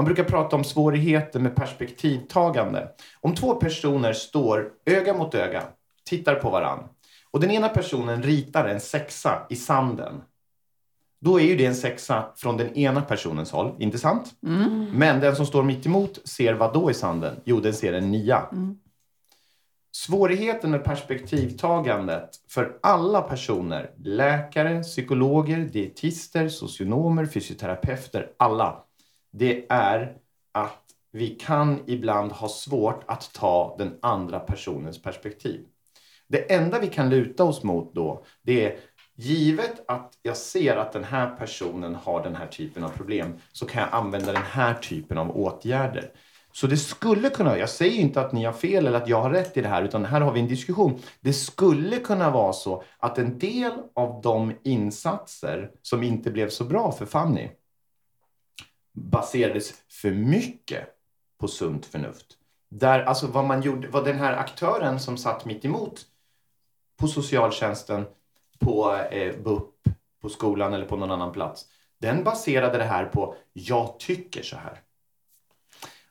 Man 0.00 0.04
brukar 0.04 0.24
prata 0.24 0.56
om 0.56 0.64
svårigheter 0.64 1.40
med 1.40 1.56
perspektivtagande. 1.56 2.88
Om 3.20 3.34
två 3.34 3.54
personer 3.54 4.12
står 4.12 4.72
öga 4.86 5.14
mot 5.14 5.34
öga, 5.34 5.62
tittar 6.04 6.34
på 6.34 6.50
varann 6.50 6.84
och 7.30 7.40
den 7.40 7.50
ena 7.50 7.68
personen 7.68 8.22
ritar 8.22 8.68
en 8.68 8.80
sexa 8.80 9.46
i 9.50 9.56
sanden. 9.56 10.22
Då 11.20 11.40
är 11.40 11.44
ju 11.44 11.56
det 11.56 11.66
en 11.66 11.74
sexa 11.74 12.32
från 12.36 12.56
den 12.56 12.76
ena 12.76 13.02
personens 13.02 13.52
håll, 13.52 13.74
inte 13.78 13.98
sant? 13.98 14.32
Mm. 14.46 14.90
Men 14.94 15.20
den 15.20 15.36
som 15.36 15.46
står 15.46 15.62
mitt 15.62 15.86
emot 15.86 16.18
ser 16.24 16.54
vad 16.54 16.74
då 16.74 16.90
i 16.90 16.94
sanden? 16.94 17.40
Jo, 17.44 17.60
den 17.60 17.74
ser 17.74 17.92
en 17.92 18.10
nia. 18.10 18.42
Mm. 18.52 18.78
Svårigheten 19.92 20.70
med 20.70 20.84
perspektivtagandet 20.84 22.30
för 22.48 22.78
alla 22.82 23.22
personer, 23.22 23.90
läkare, 23.98 24.82
psykologer, 24.82 25.58
dietister, 25.58 26.48
socionomer, 26.48 27.26
fysioterapeuter, 27.26 28.30
alla, 28.36 28.84
det 29.30 29.66
är 29.68 30.16
att 30.52 30.84
vi 31.12 31.28
kan 31.28 31.80
ibland 31.86 32.32
ha 32.32 32.48
svårt 32.48 33.04
att 33.06 33.32
ta 33.32 33.74
den 33.78 33.98
andra 34.02 34.40
personens 34.40 35.02
perspektiv. 35.02 35.66
Det 36.28 36.52
enda 36.52 36.78
vi 36.78 36.86
kan 36.86 37.10
luta 37.10 37.44
oss 37.44 37.62
mot 37.62 37.94
då, 37.94 38.24
det 38.42 38.64
är 38.64 38.78
givet 39.14 39.84
att 39.88 40.12
jag 40.22 40.36
ser 40.36 40.76
att 40.76 40.92
den 40.92 41.04
här 41.04 41.36
personen 41.36 41.94
har 41.94 42.22
den 42.22 42.36
här 42.36 42.46
typen 42.46 42.84
av 42.84 42.88
problem 42.88 43.38
så 43.52 43.66
kan 43.66 43.82
jag 43.82 43.92
använda 43.92 44.32
den 44.32 44.42
här 44.42 44.74
typen 44.74 45.18
av 45.18 45.36
åtgärder. 45.36 46.12
Så 46.52 46.66
det 46.66 46.76
skulle 46.76 47.30
kunna, 47.30 47.58
jag 47.58 47.70
säger 47.70 48.00
inte 48.00 48.20
att 48.20 48.32
ni 48.32 48.44
har 48.44 48.52
fel 48.52 48.86
eller 48.86 48.98
att 48.98 49.08
jag 49.08 49.22
har 49.22 49.30
rätt 49.30 49.56
i 49.56 49.60
det 49.60 49.68
här, 49.68 49.82
utan 49.82 50.04
här 50.04 50.20
har 50.20 50.32
vi 50.32 50.40
en 50.40 50.48
diskussion. 50.48 50.98
Det 51.20 51.32
skulle 51.32 51.96
kunna 51.96 52.30
vara 52.30 52.52
så 52.52 52.82
att 52.98 53.18
en 53.18 53.38
del 53.38 53.72
av 53.94 54.20
de 54.22 54.52
insatser 54.64 55.70
som 55.82 56.02
inte 56.02 56.30
blev 56.30 56.48
så 56.48 56.64
bra 56.64 56.92
för 56.92 57.06
Fanny, 57.06 57.48
baserades 59.00 59.74
för 59.88 60.10
mycket 60.10 60.88
på 61.38 61.48
sunt 61.48 61.86
förnuft. 61.86 62.26
Där, 62.68 63.02
alltså 63.02 63.26
vad 63.26 63.44
man 63.44 63.62
gjorde, 63.62 63.88
vad 63.88 64.04
den 64.04 64.16
här 64.16 64.32
aktören 64.32 65.00
som 65.00 65.16
satt 65.16 65.44
mitt 65.44 65.64
emot 65.64 66.06
på 67.00 67.08
socialtjänsten, 67.08 68.06
på 68.58 68.96
eh, 68.96 69.36
BUP, 69.36 69.74
på 70.20 70.28
skolan 70.28 70.72
eller 70.72 70.86
på 70.86 70.96
någon 70.96 71.10
annan 71.10 71.32
plats. 71.32 71.66
Den 71.98 72.24
baserade 72.24 72.78
det 72.78 72.84
här 72.84 73.04
på 73.04 73.34
jag 73.52 73.98
tycker 73.98 74.42
så 74.42 74.56
här. 74.56 74.80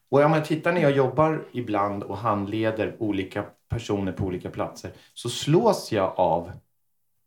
Och 0.09 0.21
om 0.21 0.33
jag 0.33 0.45
tittar 0.45 0.73
när 0.73 0.81
jag 0.81 0.91
jobbar 0.91 1.45
ibland 1.51 2.03
och 2.03 2.17
handleder 2.17 2.95
olika 2.99 3.45
personer 3.69 4.11
på 4.11 4.25
olika 4.25 4.49
platser 4.49 4.91
så 5.13 5.29
slås 5.29 5.91
jag 5.91 6.13
av, 6.15 6.51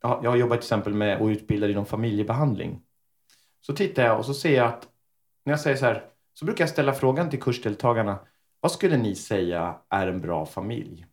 jag 0.00 0.38
jobbar 0.38 0.56
till 0.56 0.64
exempel 0.64 0.94
med 0.94 1.20
och 1.20 1.26
utbildar 1.26 1.68
inom 1.68 1.86
familjebehandling. 1.86 2.82
Så 3.60 3.72
tittar 3.72 4.02
jag 4.02 4.18
och 4.18 4.26
så 4.26 4.34
ser 4.34 4.56
jag 4.56 4.68
att 4.68 4.88
när 5.44 5.52
jag 5.52 5.60
säger 5.60 5.76
så 5.76 5.86
här, 5.86 6.04
så 6.34 6.44
brukar 6.44 6.62
jag 6.64 6.70
ställa 6.70 6.92
frågan 6.92 7.30
till 7.30 7.42
kursdeltagarna. 7.42 8.18
Vad 8.60 8.72
skulle 8.72 8.96
ni 8.96 9.14
säga 9.14 9.80
är 9.88 10.06
en 10.06 10.20
bra 10.20 10.46
familj? 10.46 11.06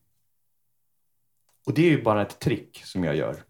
Och 1.66 1.74
det 1.74 1.82
är 1.82 1.90
ju 1.90 2.04
bara 2.04 2.22
ett 2.22 2.40
trick 2.40 2.82
som 2.86 3.04
jag 3.04 3.16
gör. 3.16 3.44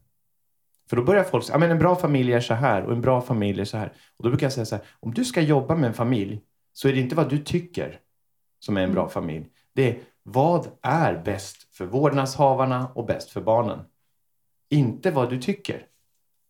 För 0.89 0.95
då 0.95 1.03
börjar 1.03 1.23
folk 1.23 1.45
säga, 1.45 1.57
men 1.57 1.71
en 1.71 1.79
bra 1.79 1.95
familj 1.95 2.33
är 2.33 2.41
så 2.41 2.53
här 2.53 2.85
och 2.85 2.91
en 2.93 3.01
bra 3.01 3.21
familj 3.21 3.61
är 3.61 3.65
så 3.65 3.77
här. 3.77 3.93
Och 4.17 4.23
då 4.23 4.29
brukar 4.29 4.45
jag 4.45 4.53
säga 4.53 4.65
så 4.65 4.75
här, 4.75 4.85
om 4.99 5.13
du 5.13 5.25
ska 5.25 5.41
jobba 5.41 5.75
med 5.75 5.87
en 5.87 5.93
familj 5.93 6.41
så 6.73 6.87
är 6.87 6.93
det 6.93 6.99
inte 6.99 7.15
vad 7.15 7.29
du 7.29 7.37
tycker 7.37 7.99
som 8.59 8.77
är 8.77 8.81
en 8.81 8.93
bra 8.93 9.01
mm. 9.01 9.11
familj. 9.11 9.45
Det 9.73 9.89
är 9.89 9.99
vad 10.23 10.67
är 10.81 11.21
bäst 11.25 11.75
för 11.75 11.85
vårdnadshavarna 11.85 12.91
och 12.95 13.05
bäst 13.05 13.29
för 13.29 13.41
barnen? 13.41 13.79
Inte 14.69 15.11
vad 15.11 15.29
du 15.29 15.41
tycker. 15.41 15.85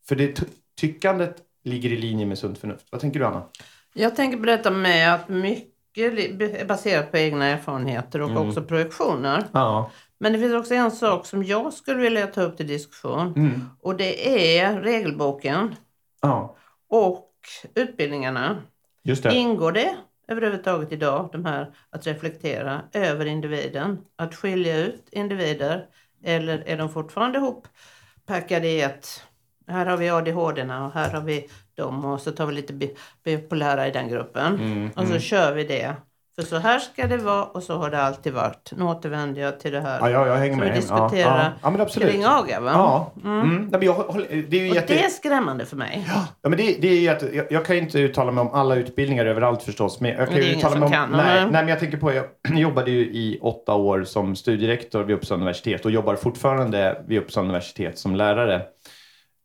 För 0.08 0.16
det 0.16 0.36
ty- 0.36 0.46
tyckandet 0.76 1.44
ligger 1.64 1.90
i 1.90 1.98
linje 1.98 2.26
med 2.26 2.38
sunt 2.38 2.58
förnuft. 2.58 2.88
Vad 2.92 3.02
tänker 3.02 3.20
du 3.20 3.26
Anna? 3.26 3.48
Jag 3.94 4.16
tänker 4.16 4.38
detta 4.38 4.72
med 4.72 5.14
att 5.14 5.30
mycket 5.30 5.74
är 5.98 6.66
baserat 6.66 7.12
på 7.12 7.18
egna 7.18 7.46
erfarenheter 7.46 8.22
och 8.22 8.48
också 8.48 8.62
projektioner. 8.64 9.44
Ja. 9.52 9.92
Men 10.18 10.34
det 10.34 10.40
finns 10.40 10.54
också 10.54 10.74
en 10.74 10.92
sak 10.92 11.26
som 11.26 11.44
jag 11.44 11.74
skulle 11.74 11.98
vilja 12.02 12.28
ta 12.28 12.42
upp 12.42 12.58
till 12.58 12.68
diskussion. 12.68 13.34
Mm. 13.38 13.70
Och 13.82 13.96
det 13.96 14.58
är 14.60 14.82
regelboken 14.82 15.76
Ja, 16.22 16.56
och 16.90 17.30
utbildningarna. 17.76 18.62
just 19.04 19.24
det. 19.24 19.34
Ingår 19.36 19.72
det 19.72 19.96
överhuvudtaget 20.28 20.92
idag, 20.92 21.30
de 21.32 21.46
här 21.46 21.74
att 21.90 22.08
reflektera 22.08 22.82
över 22.94 23.26
individen? 23.26 23.98
Att 24.16 24.36
skilja 24.36 24.78
ut 24.78 25.08
individer? 25.12 25.86
Eller 26.24 26.64
är 26.66 26.78
de 26.78 26.90
fortfarande 26.90 27.38
ihoppackade 27.40 28.68
i 28.68 28.82
ett 28.82 29.24
här 29.70 29.86
har 29.86 29.98
vi 29.98 30.10
adhd 30.10 30.60
och 30.60 30.94
här 30.94 31.10
har 31.10 31.22
vi 31.22 31.48
dem 31.76 32.06
och 32.06 32.22
så 32.22 32.32
tar 32.32 32.46
vi 32.46 32.54
lite 32.54 32.74
bi- 32.74 32.96
bipolära 33.26 33.88
i 33.88 33.92
den 33.92 34.10
gruppen. 34.10 34.56
Mm, 34.56 34.90
och 34.96 35.08
så 35.08 35.20
kör 35.20 35.54
vi 35.54 35.64
det. 35.64 35.96
För 36.40 36.46
så 36.46 36.58
här 36.58 36.80
ska 36.80 37.08
det 37.08 37.18
vara 37.18 37.44
och 37.44 37.64
så 37.64 37.78
har 37.78 37.90
det 37.90 38.02
alltid 38.02 38.34
varit. 38.34 38.72
Nu 38.78 38.84
återvänder 38.84 39.42
jag 39.42 39.60
till 39.60 39.72
det 39.72 39.82
här 39.82 40.00
Ja, 40.00 40.10
jag, 40.10 40.28
jag 40.28 40.36
hänger 40.36 40.54
som 40.54 40.60
med. 40.60 40.70
vi 40.70 40.76
diskuterade 40.76 41.52
ja, 41.62 41.76
ja. 41.78 41.78
ja, 41.80 41.86
kring 41.86 42.24
AGA. 42.26 42.60
Va? 42.60 42.72
Ja, 42.74 43.12
mm. 43.24 43.56
Nej, 43.56 43.68
men 43.72 43.82
jag, 43.82 44.26
det 44.50 44.58
är 44.58 44.62
ju 44.64 44.70
Och 44.70 44.76
jätte... 44.76 44.94
det 44.94 45.04
är 45.04 45.10
skrämmande 45.10 45.66
för 45.66 45.76
mig. 45.76 46.06
Ja, 46.08 46.50
men 46.50 46.58
det, 46.58 46.78
det 46.82 46.88
är 46.88 47.02
jätte... 47.02 47.36
jag, 47.36 47.52
jag 47.52 47.66
kan 47.66 47.76
ju 47.76 47.82
inte 47.82 48.00
uttala 48.00 48.32
mig 48.32 48.42
om 48.42 48.54
alla 48.54 48.76
utbildningar 48.76 49.26
överallt 49.26 49.64
förstås. 49.64 50.00
Men 50.00 50.12
jag 50.12 50.18
kan 50.18 50.26
Men 50.28 50.36
det 50.36 50.42
är 50.42 50.44
ju 50.44 50.54
ingen 50.54 50.58
uttala 50.60 50.72
som 50.72 50.80
mig 50.80 50.88
om, 50.88 50.94
kan, 50.94 51.12
nej, 51.12 51.42
nej, 51.42 51.52
men 51.52 51.68
jag 51.68 51.80
tänker 51.80 51.98
på... 51.98 52.14
Jag 52.14 52.26
jobbade 52.60 52.92
ju 52.92 53.00
i 53.00 53.40
åtta 53.42 53.74
år 53.74 54.04
som 54.04 54.36
studierektor 54.36 55.04
vid 55.04 55.16
Uppsala 55.16 55.38
universitet 55.42 55.86
och 55.86 55.92
jobbar 55.92 56.16
fortfarande 56.16 57.02
vid 57.08 57.20
Uppsala 57.20 57.44
universitet 57.46 57.98
som 57.98 58.16
lärare. 58.16 58.62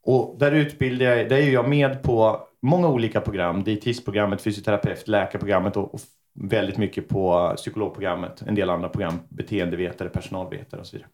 Och 0.04 0.37
där 0.38 0.52
utbildar 0.52 1.06
jag, 1.06 1.28
där 1.28 1.37
är 1.37 1.50
jag 1.50 1.68
med 1.68 2.02
på 2.02 2.40
många 2.62 2.88
olika 2.88 3.20
program. 3.20 3.64
Dietistprogrammet, 3.64 4.42
fysioterapeut, 4.42 5.08
läkarprogrammet 5.08 5.76
och, 5.76 5.94
och 5.94 6.00
väldigt 6.40 6.78
mycket 6.78 7.08
på 7.08 7.52
psykologprogrammet. 7.56 8.42
En 8.42 8.54
del 8.54 8.70
andra 8.70 8.88
program, 8.88 9.18
beteendevetare, 9.28 10.08
personalvetare 10.08 10.80
och 10.80 10.87
så 10.87 10.96
vidare. 10.96 11.11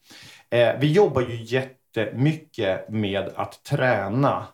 Eh, 0.51 0.81
vi 0.81 0.93
jobbar 0.93 1.23
ju 1.23 1.43
jättemycket 1.45 2.89
med 2.89 3.31
att 3.35 3.65
träna 3.65 4.47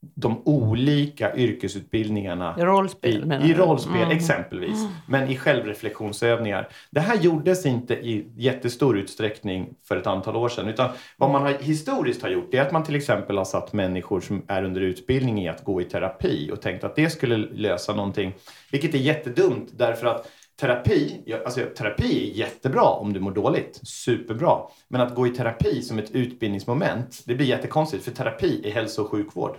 de 0.00 0.42
olika 0.44 1.36
yrkesutbildningarna 1.36 2.54
I 2.58 2.62
rollspel 2.62 3.32
i, 3.42 3.50
i 3.50 3.54
rollspel 3.54 3.96
Mm. 3.96 4.10
exempelvis, 4.10 4.86
men 5.08 5.28
i 5.28 5.36
självreflektionsövningar. 5.36 6.68
Det 6.90 7.00
här 7.00 7.16
gjordes 7.16 7.66
inte 7.66 7.94
i 7.94 8.26
jättestor 8.36 8.98
utsträckning 8.98 9.74
för 9.88 9.96
ett 9.96 10.06
antal 10.06 10.36
år 10.36 10.48
sedan, 10.48 10.68
utan 10.68 10.90
vad 11.16 11.30
man 11.30 11.42
har, 11.42 11.52
historiskt 11.60 12.22
har 12.22 12.28
gjort 12.28 12.54
är 12.54 12.62
att 12.62 12.72
man 12.72 12.84
till 12.84 12.94
exempel 12.96 13.38
har 13.38 13.44
satt 13.44 13.72
människor 13.72 14.20
som 14.20 14.42
är 14.48 14.64
under 14.64 14.80
utbildning 14.80 15.42
i 15.42 15.48
att 15.48 15.64
gå 15.64 15.80
i 15.80 15.84
terapi 15.84 16.50
och 16.52 16.62
tänkt 16.62 16.84
att 16.84 16.96
det 16.96 17.10
skulle 17.10 17.36
lösa 17.36 17.94
någonting, 17.94 18.32
vilket 18.72 18.94
är 18.94 18.98
jättedumt 18.98 19.68
därför 19.78 20.06
att 20.06 20.28
Terapi, 20.60 21.34
alltså 21.44 21.60
terapi 21.60 22.30
är 22.30 22.36
jättebra 22.36 22.82
om 22.82 23.12
du 23.12 23.20
mår 23.20 23.30
dåligt. 23.30 23.80
Superbra. 23.82 24.58
Men 24.88 25.00
att 25.00 25.14
gå 25.14 25.26
i 25.26 25.30
terapi 25.30 25.82
som 25.82 25.98
ett 25.98 26.10
utbildningsmoment, 26.10 27.22
det 27.26 27.34
blir 27.34 27.46
jättekonstigt. 27.46 28.04
För 28.04 28.10
terapi 28.10 28.60
är 28.64 28.70
hälso 28.70 29.02
och 29.02 29.10
sjukvård. 29.10 29.56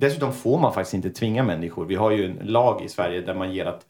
Dessutom 0.00 0.32
får 0.32 0.58
man 0.58 0.74
faktiskt 0.74 0.94
inte 0.94 1.10
tvinga 1.10 1.42
människor. 1.42 1.84
Vi 1.84 1.94
har 1.94 2.10
ju 2.10 2.24
en 2.24 2.46
lag 2.46 2.82
i 2.84 2.88
Sverige 2.88 3.20
där 3.20 3.34
man 3.34 3.54
ger 3.54 3.66
att 3.66 3.86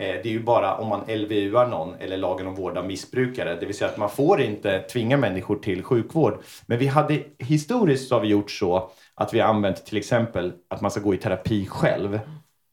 eh, 0.00 0.06
det 0.06 0.26
är 0.26 0.32
ju 0.32 0.42
bara 0.42 0.76
om 0.76 0.88
man 0.88 1.00
LVUar 1.08 1.66
någon 1.66 1.94
eller 1.94 2.16
lagen 2.16 2.46
om 2.46 2.54
vård 2.54 2.78
av 2.78 2.86
missbrukare. 2.86 3.56
Det 3.60 3.66
vill 3.66 3.76
säga 3.76 3.90
att 3.90 3.96
man 3.96 4.10
får 4.10 4.40
inte 4.40 4.78
tvinga 4.78 5.16
människor 5.16 5.56
till 5.56 5.82
sjukvård. 5.82 6.38
Men 6.66 6.78
vi 6.78 6.86
hade 6.86 7.22
historiskt 7.38 8.08
så 8.08 8.14
har 8.14 8.22
vi 8.22 8.28
gjort 8.28 8.50
så 8.50 8.90
att 9.14 9.34
vi 9.34 9.40
har 9.40 9.48
använt 9.48 9.86
till 9.86 9.96
exempel 9.96 10.52
att 10.70 10.80
man 10.80 10.90
ska 10.90 11.00
gå 11.00 11.14
i 11.14 11.18
terapi 11.18 11.66
själv 11.66 12.20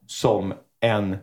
som 0.07 0.53
en 0.81 1.17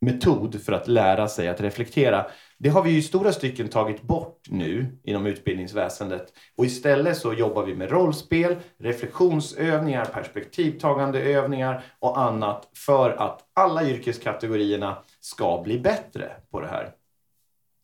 metod 0.00 0.62
för 0.62 0.72
att 0.72 0.88
lära 0.88 1.28
sig 1.28 1.48
att 1.48 1.60
reflektera. 1.60 2.26
Det 2.58 2.68
har 2.68 2.82
vi 2.82 2.90
ju 2.90 2.98
i 2.98 3.02
stora 3.02 3.32
stycken 3.32 3.68
tagit 3.68 4.02
bort 4.02 4.40
nu 4.48 4.98
inom 5.04 5.26
utbildningsväsendet. 5.26 6.32
Och 6.56 6.64
istället 6.64 7.16
så 7.16 7.32
jobbar 7.32 7.62
vi 7.62 7.74
med 7.74 7.90
rollspel, 7.90 8.56
reflektionsövningar, 8.78 10.04
perspektivtagande 10.04 11.20
övningar 11.22 11.82
och 11.98 12.18
annat 12.20 12.68
för 12.86 13.10
att 13.10 13.40
alla 13.54 13.84
yrkeskategorierna 13.84 14.96
ska 15.20 15.62
bli 15.62 15.78
bättre 15.78 16.30
på 16.50 16.60
det 16.60 16.66
här. 16.68 16.90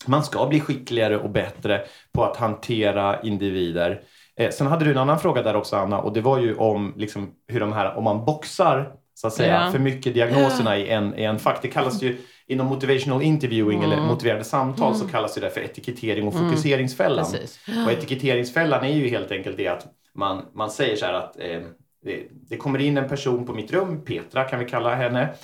Man 0.07 0.25
ska 0.25 0.47
bli 0.47 0.61
skickligare 0.61 1.19
och 1.19 1.31
bättre 1.31 1.85
på 2.12 2.25
att 2.25 2.37
hantera 2.37 3.21
individer. 3.21 4.02
Eh, 4.37 4.50
sen 4.50 4.67
hade 4.67 4.85
du 4.85 4.91
en 4.91 4.99
annan 4.99 5.19
fråga 5.21 5.43
där 5.43 5.57
också 5.57 5.76
Anna 5.76 5.99
och 5.99 6.12
det 6.12 6.21
var 6.21 6.38
ju 6.38 6.55
om 6.55 6.95
liksom, 6.97 7.31
hur 7.49 7.61
de 7.61 7.73
här, 7.73 7.97
om 7.97 8.05
man 8.05 8.25
boxar 8.25 8.93
så 9.14 9.26
att 9.26 9.33
säga, 9.33 9.64
Ja. 9.64 9.73
för 9.73 9.79
mycket 9.79 10.14
diagnoserna 10.14 10.79
i 10.79 10.88
en, 10.88 11.19
i 11.19 11.25
en 11.25 11.38
fack. 11.38 11.59
Det 11.62 11.69
kallas 11.69 12.02
ju 12.02 12.19
inom 12.47 12.67
motivational 12.67 13.23
interviewing 13.23 13.83
eller 13.83 14.01
motiverande 14.01 14.45
samtal 14.45 14.95
så 14.95 15.09
kallas 15.09 15.35
det 15.35 15.51
för 15.51 15.61
etikettering 15.61 16.29
och 16.29 16.35
fokuseringsfällan. 16.35 17.25
Precis. 17.25 17.61
Och 17.87 17.93
etiketteringsfällan 17.93 18.85
är 18.85 18.93
ju 18.93 19.09
helt 19.09 19.31
enkelt 19.31 19.57
det 19.57 19.69
att 19.69 19.87
man, 20.15 20.45
man 20.55 20.71
säger 20.71 20.97
så 20.97 21.07
här 21.07 21.13
att 21.15 21.41
eh, 21.41 21.61
det, 22.05 22.27
det 22.31 22.57
kommer 22.57 22.79
in 22.79 22.97
en 22.97 23.09
person 23.09 23.47
på 23.47 23.55
mitt 23.55 23.73
rum, 23.73 24.05
Petra 24.05 24.45
kan 24.45 24.59
vi 24.59 24.65
kalla 24.65 24.95
henne. 24.95 25.35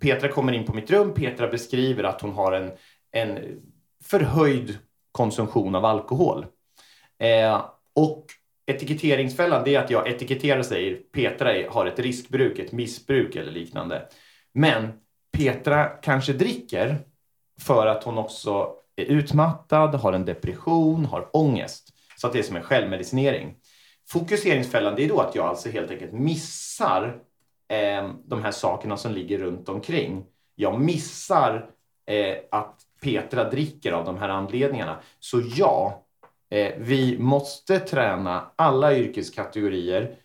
Petra 0.00 0.28
kommer 0.28 0.52
in 0.52 0.66
på 0.66 0.72
mitt 0.72 0.90
rum, 0.90 1.14
Petra 1.14 1.48
beskriver 1.48 2.04
att 2.04 2.20
hon 2.20 2.32
har 2.32 2.52
en, 2.52 2.70
en 3.12 3.38
förhöjd 4.04 4.78
konsumtion 5.12 5.74
av 5.74 5.84
alkohol. 5.84 6.46
Eh, 7.18 7.64
och 7.94 8.26
etiketteringsfällan 8.66 9.64
det 9.64 9.74
är 9.74 9.80
att 9.80 9.90
jag 9.90 10.08
etiketterar 10.08 10.58
och 10.58 10.66
säger 10.66 10.94
Petra 10.94 11.70
har 11.70 11.86
ett 11.86 11.98
riskbruk, 11.98 12.58
ett 12.58 12.72
missbruk 12.72 13.36
eller 13.36 13.52
liknande. 13.52 14.08
Men 14.52 14.92
Petra 15.36 15.86
kanske 15.86 16.32
dricker 16.32 16.98
för 17.60 17.86
att 17.86 18.04
hon 18.04 18.18
också 18.18 18.72
är 18.96 19.04
utmattad, 19.04 19.94
har 19.94 20.12
en 20.12 20.24
depression, 20.24 21.04
har 21.04 21.36
ångest. 21.36 21.88
Så 22.16 22.26
att 22.26 22.32
det 22.32 22.38
är 22.38 22.42
som 22.42 22.56
en 22.56 22.62
självmedicinering. 22.62 23.54
Fokuseringsfällan 24.08 24.94
det 24.94 25.04
är 25.04 25.08
då 25.08 25.20
att 25.20 25.34
jag 25.34 25.46
alltså 25.46 25.68
helt 25.68 25.90
enkelt 25.90 26.12
missar 26.12 27.20
eh, 27.68 28.10
de 28.24 28.42
här 28.42 28.50
sakerna 28.50 28.96
som 28.96 29.12
ligger 29.12 29.38
runt 29.38 29.68
omkring. 29.68 30.24
Jag 30.54 30.80
missar 30.80 31.70
eh, 32.06 32.36
att 32.50 32.80
Petra 33.02 33.50
dricker 33.50 33.92
av 33.92 34.04
de 34.04 34.16
här 34.16 34.28
anledningarna. 34.28 35.00
Så 35.20 35.42
ja, 35.56 36.04
eh, 36.50 36.74
vi 36.78 37.18
måste 37.18 37.80
träna 37.80 38.50
alla 38.56 38.96
yrkeskategorier 38.96 40.16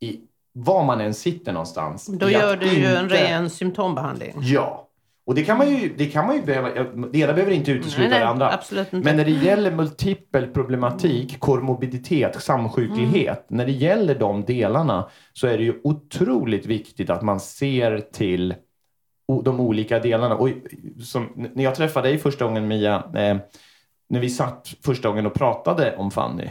i 0.00 0.20
var 0.58 0.84
man 0.84 1.00
än 1.00 1.14
sitter 1.14 1.52
någonstans. 1.52 2.06
Då 2.06 2.30
gör 2.30 2.56
du 2.56 2.66
ju 2.66 2.86
en 2.86 3.08
ren 3.08 3.50
symptombehandling. 3.50 4.34
Ja, 4.40 4.88
och 5.28 5.34
det 5.34 5.44
kan 5.44 5.58
man 5.58 5.70
ju, 5.70 5.94
det 5.96 6.06
kan 6.06 6.26
man 6.26 6.36
ju 6.36 6.42
behöva, 6.42 6.68
det 7.12 7.18
ena 7.18 7.32
behöver 7.32 7.52
inte 7.52 7.70
utesluta 7.70 8.10
Nej, 8.10 8.18
det 8.18 8.28
andra. 8.28 8.52
absolut 8.52 8.92
inte. 8.92 9.04
Men 9.04 9.16
när 9.16 9.24
det 9.24 9.30
gäller 9.30 9.70
multipel 9.70 10.46
problematik, 10.46 11.40
komorbiditet, 11.40 12.42
samsjuklighet, 12.42 13.46
när 13.48 13.66
det 13.66 13.72
gäller 13.72 14.14
de 14.14 14.44
delarna 14.44 15.08
så 15.32 15.46
är 15.46 15.58
det 15.58 15.64
ju 15.64 15.80
otroligt 15.84 16.66
viktigt 16.66 17.10
att 17.10 17.22
man 17.22 17.40
ser 17.40 17.98
till 18.12 18.54
de 19.44 19.60
olika 19.60 19.98
delarna. 19.98 20.36
Och 20.36 20.48
som, 21.02 21.48
när 21.54 21.64
jag 21.64 21.74
träffade 21.74 22.08
dig 22.08 22.18
första 22.18 22.44
gången 22.44 22.68
Mia, 22.68 22.94
eh, 22.96 23.36
när 24.08 24.20
vi 24.20 24.30
satt 24.30 24.74
första 24.84 25.08
gången 25.08 25.26
och 25.26 25.34
pratade 25.34 25.96
om 25.96 26.10
Fanny 26.10 26.48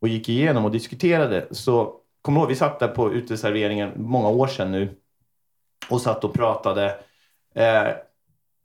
och 0.00 0.08
gick 0.08 0.28
igenom 0.28 0.64
och 0.64 0.70
diskuterade 0.70 1.46
så 1.50 1.94
kommer 2.22 2.40
ihåg, 2.40 2.48
vi 2.48 2.56
satt 2.56 2.78
där 2.78 2.88
på 2.88 3.12
uteserveringen 3.12 3.92
många 3.96 4.28
år 4.28 4.46
sedan 4.46 4.72
nu 4.72 4.96
och 5.88 6.00
satt 6.00 6.24
och 6.24 6.34
pratade. 6.34 6.96
Eh, 7.54 7.88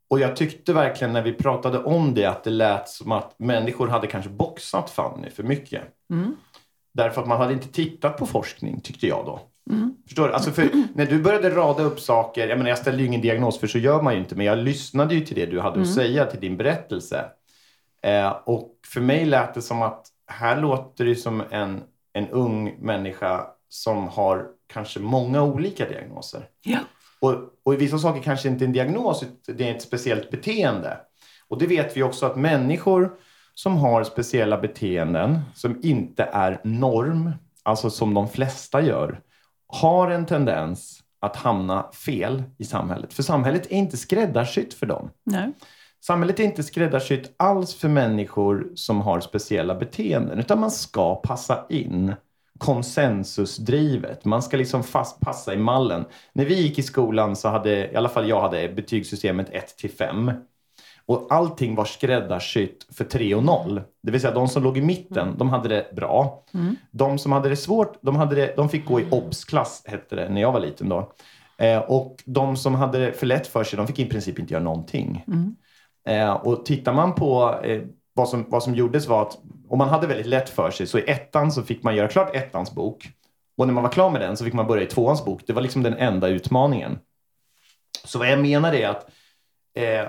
och 0.09 0.19
jag 0.19 0.35
tyckte 0.35 0.73
verkligen 0.73 1.13
när 1.13 1.21
vi 1.21 1.33
pratade 1.33 1.79
om 1.79 2.13
det 2.13 2.25
att 2.25 2.43
det 2.43 2.49
lät 2.49 2.89
som 2.89 3.11
att 3.11 3.39
människor 3.39 3.87
hade 3.87 4.07
kanske 4.07 4.29
boxat 4.29 4.89
Fanny 4.89 5.29
för 5.29 5.43
mycket. 5.43 5.81
Därför 6.93 7.21
att 7.21 7.27
man 7.27 7.37
hade 7.37 7.53
inte 7.53 7.67
tittat 7.67 8.17
på 8.17 8.25
forskning, 8.25 8.81
tyckte 8.81 9.07
jag 9.07 9.25
då. 9.25 9.39
Förstår 10.05 10.27
du? 10.27 10.33
Alltså 10.33 10.51
för 10.51 10.69
när 10.95 11.05
du 11.05 11.21
började 11.23 11.49
rada 11.49 11.83
upp 11.83 11.99
saker, 11.99 12.47
jag 12.47 12.57
menar 12.57 12.69
jag 12.69 12.77
ställde 12.79 13.01
ju 13.01 13.07
ingen 13.07 13.21
diagnos 13.21 13.59
för 13.59 13.67
så 13.67 13.77
gör 13.77 14.01
man 14.01 14.13
ju 14.13 14.19
inte, 14.19 14.35
men 14.35 14.45
jag 14.45 14.57
lyssnade 14.57 15.15
ju 15.15 15.21
till 15.21 15.35
det 15.35 15.45
du 15.45 15.59
hade 15.59 15.81
att 15.81 15.93
säga 15.93 16.25
till 16.25 16.39
din 16.39 16.57
berättelse. 16.57 17.25
Eh, 18.01 18.29
och 18.45 18.73
för 18.87 19.01
mig 19.01 19.25
lät 19.25 19.53
det 19.53 19.61
som 19.61 19.81
att 19.81 20.07
här 20.27 20.61
låter 20.61 21.05
det 21.05 21.15
som 21.15 21.43
en, 21.51 21.83
en 22.17 22.29
ung 22.29 22.75
människa 22.79 23.47
som 23.69 24.07
har 24.07 24.47
kanske 24.67 24.99
många 24.99 25.43
olika 25.43 25.89
diagnoser. 25.89 26.49
Ja. 26.61 26.79
Och, 27.19 27.35
och 27.63 27.73
i 27.73 27.77
vissa 27.77 27.97
saker 27.97 28.21
kanske 28.21 28.49
inte 28.49 28.65
en 28.65 28.71
diagnos, 28.71 29.23
det 29.47 29.69
är 29.69 29.75
ett 29.75 29.81
speciellt 29.81 30.31
beteende. 30.31 30.97
Och 31.47 31.59
det 31.59 31.67
vet 31.67 31.97
vi 31.97 32.03
också 32.03 32.25
att 32.25 32.35
människor 32.35 33.11
som 33.53 33.77
har 33.77 34.03
speciella 34.03 34.57
beteenden 34.57 35.39
som 35.55 35.79
inte 35.83 36.23
är 36.23 36.61
norm, 36.63 37.31
alltså 37.63 37.89
som 37.89 38.13
de 38.13 38.29
flesta 38.29 38.81
gör, 38.81 39.21
har 39.67 40.11
en 40.11 40.25
tendens 40.25 41.03
att 41.19 41.35
hamna 41.35 41.91
fel 41.91 42.43
i 42.57 42.65
samhället. 42.65 43.13
För 43.13 43.23
samhället 43.23 43.65
är 43.65 43.75
inte 43.75 43.97
skräddarsytt 43.97 44.73
för 44.73 44.85
dem. 44.85 45.09
Nej. 45.23 45.51
Samhället 46.01 46.39
är 46.39 46.43
inte 46.43 46.63
skräddarsytt 46.63 47.33
alls 47.37 47.73
för 47.73 47.89
människor 47.89 48.71
som 48.75 49.01
har 49.01 49.19
speciella 49.19 49.75
beteenden, 49.75 50.39
utan 50.39 50.59
man 50.59 50.71
ska 50.71 51.15
passa 51.15 51.65
in 51.69 52.13
konsensusdrivet. 52.57 54.25
Man 54.25 54.43
ska 54.43 54.57
liksom 54.57 54.83
fast 54.83 55.19
passa 55.19 55.53
i 55.53 55.57
mallen. 55.57 56.05
När 56.33 56.45
vi 56.45 56.61
gick 56.61 56.79
i 56.79 56.83
skolan 56.83 57.35
så 57.35 57.49
hade, 57.49 57.91
i 57.91 57.95
alla 57.95 58.09
fall 58.09 58.29
jag 58.29 58.41
hade 58.41 58.69
betygssystemet 58.69 59.49
1 59.49 59.77
till 59.77 59.91
5. 59.91 60.31
Och 61.05 61.27
allting 61.29 61.75
var 61.75 61.85
skräddarsytt 61.85 62.87
för 62.93 63.03
3 63.03 63.35
och 63.35 63.43
0. 63.43 63.81
Det 64.03 64.11
vill 64.11 64.21
säga 64.21 64.33
de 64.33 64.47
som 64.47 64.63
låg 64.63 64.77
i 64.77 64.81
mitten, 64.81 65.35
de 65.37 65.49
hade 65.49 65.69
det 65.69 65.95
bra. 65.95 66.43
Mm. 66.53 66.75
De 66.91 67.17
som 67.17 67.31
hade 67.31 67.49
det 67.49 67.55
svårt, 67.55 67.97
de, 68.01 68.15
hade 68.15 68.35
det, 68.35 68.53
de 68.55 68.69
fick 68.69 68.85
gå 68.85 68.99
i 68.99 69.05
obs-klass, 69.09 69.83
hette 69.85 70.15
det, 70.15 70.29
när 70.29 70.41
jag 70.41 70.51
var 70.51 70.59
liten 70.59 70.89
då. 70.89 71.11
Eh, 71.57 71.77
och 71.77 72.23
de 72.25 72.57
som 72.57 72.75
hade 72.75 73.05
det 73.05 73.13
för 73.13 73.25
lätt 73.25 73.47
för 73.47 73.63
sig, 73.63 73.77
de 73.77 73.87
fick 73.87 73.99
i 73.99 74.05
princip 74.05 74.39
inte 74.39 74.53
göra 74.53 74.63
någonting. 74.63 75.23
Mm. 75.27 75.55
Eh, 76.07 76.31
och 76.31 76.65
tittar 76.65 76.93
man 76.93 77.15
på 77.15 77.59
eh, 77.63 77.81
vad, 78.13 78.29
som, 78.29 78.45
vad 78.49 78.63
som 78.63 78.75
gjordes 78.75 79.07
var 79.07 79.21
att 79.21 79.37
om 79.69 79.77
man 79.77 79.89
hade 79.89 80.07
väldigt 80.07 80.25
lätt 80.25 80.49
för 80.49 80.71
sig, 80.71 80.87
så 80.87 80.99
i 80.99 81.09
ettan 81.09 81.51
så 81.51 81.63
fick 81.63 81.83
man 81.83 81.95
göra 81.95 82.07
klart 82.07 82.35
ettans 82.35 82.75
bok. 82.75 83.09
Och 83.57 83.67
när 83.67 83.73
man 83.73 83.83
var 83.83 83.91
klar 83.91 84.09
med 84.09 84.21
den 84.21 84.37
så 84.37 84.45
fick 84.45 84.53
man 84.53 84.67
börja 84.67 84.83
i 84.83 84.87
tvåans 84.87 85.25
bok. 85.25 85.41
Det 85.47 85.53
var 85.53 85.61
liksom 85.61 85.83
den 85.83 85.93
enda 85.93 86.27
utmaningen. 86.27 86.99
Så 88.03 88.19
vad 88.19 88.31
jag 88.31 88.39
menar 88.39 88.73
är 88.73 88.89
att 88.89 89.09
eh, 89.73 90.07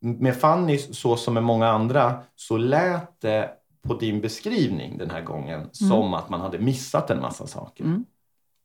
med 0.00 0.36
Fanny, 0.36 0.78
så 0.78 1.16
som 1.16 1.34
med 1.34 1.42
många 1.42 1.68
andra, 1.68 2.22
så 2.36 2.56
lät 2.56 3.20
det 3.20 3.50
på 3.82 3.94
din 3.94 4.20
beskrivning 4.20 4.98
den 4.98 5.10
här 5.10 5.20
gången 5.20 5.68
som 5.72 6.14
att 6.14 6.28
man 6.28 6.40
hade 6.40 6.58
missat 6.58 7.10
en 7.10 7.20
massa 7.20 7.46
saker. 7.46 7.84
Mm. 7.84 8.04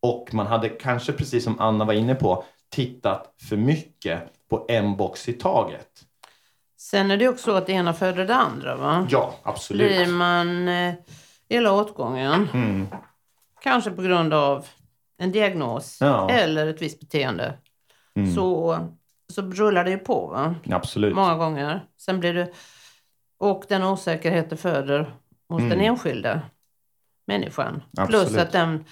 Och 0.02 0.34
man 0.34 0.48
hade 0.48 0.70
kanske, 0.70 1.12
precis 1.14 1.44
som 1.44 1.60
Anna 1.60 1.86
var 1.86 1.94
inne 1.94 2.16
på, 2.16 2.44
tittat 2.70 3.34
för 3.42 3.58
mycket 3.58 4.22
på 4.50 4.66
en 4.68 4.98
box 4.98 5.30
i 5.30 5.34
taget. 5.34 5.88
Sen 6.92 7.12
är 7.12 7.18
det 7.18 7.28
också 7.28 7.44
så 7.44 7.52
att 7.58 7.66
det 7.68 7.72
ena 7.74 7.94
föder 7.94 8.26
det 8.28 8.36
andra. 8.36 8.76
Va? 8.76 9.08
Ja, 9.10 9.36
absolut. 9.44 9.88
Blir 9.88 10.08
man 10.08 10.68
eh, 10.68 10.94
illa 11.50 11.72
åtgången, 11.74 12.48
Mm. 12.54 12.88
kanske 13.62 13.92
på 13.92 14.02
grund 14.02 14.34
av 14.34 14.66
en 15.18 15.32
diagnos 15.32 15.98
Ja. 16.02 16.30
eller 16.30 16.68
ett 16.68 16.82
visst 16.82 17.00
beteende, 17.00 17.54
Mm. 18.16 18.34
så, 18.36 18.78
så 19.34 19.42
rullar 19.42 19.84
det 19.84 19.92
ju 19.92 19.98
på. 19.98 20.28
Va? 20.28 20.56
Absolut. 20.72 21.16
Många 21.16 21.36
gånger. 21.36 21.86
Sen 21.98 22.20
blir 22.20 22.34
det... 22.34 22.52
Och 23.38 23.66
den 23.70 23.84
osäkerheten 23.84 24.58
föder 24.58 25.14
hos 25.50 25.60
Mm. 25.60 25.70
den 25.70 25.82
enskilda 25.82 26.42
människan. 27.28 27.84
Absolut. 27.98 28.28
Plus 28.28 28.38
att 28.42 28.52
den, 28.52 28.86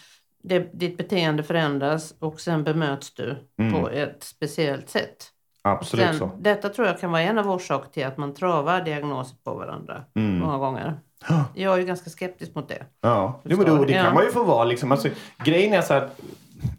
det, 0.43 0.59
ditt 0.59 0.97
beteende 0.97 1.43
förändras 1.43 2.13
och 2.19 2.39
sen 2.41 2.63
bemöts 2.63 3.13
du 3.13 3.47
Mm. 3.59 3.73
på 3.73 3.89
ett 3.89 4.23
speciellt 4.23 4.89
sätt. 4.89 5.29
Absolut 5.65 6.05
Sen, 6.05 6.19
så. 6.19 6.31
detta 6.37 6.69
tror 6.69 6.87
jag 6.87 6.99
kan 6.99 7.11
vara 7.11 7.21
en 7.21 7.37
av 7.37 7.49
orsakerna 7.51 7.89
till 7.91 8.05
att 8.05 8.17
man 8.17 8.33
travar 8.33 8.81
diagnoser 8.81 9.35
på 9.43 9.53
varandra 9.53 10.03
Mm. 10.15 10.39
många 10.39 10.57
gånger. 10.57 10.93
Jag 11.55 11.73
är 11.73 11.77
ju 11.77 11.85
ganska 11.85 12.09
skeptisk 12.09 12.55
mot 12.55 12.67
det. 12.69 12.85
Ja, 13.01 13.41
jo, 13.43 13.57
men 13.57 13.65
då, 13.65 13.85
det 13.85 13.93
kan 13.93 14.13
man 14.13 14.23
ju 14.23 14.31
få 14.31 14.43
vara. 14.43 14.63
Liksom. 14.63 14.91
Alltså, 14.91 15.09
grejen 15.43 15.73
är 15.73 15.81
så 15.81 15.93
här, 15.93 16.09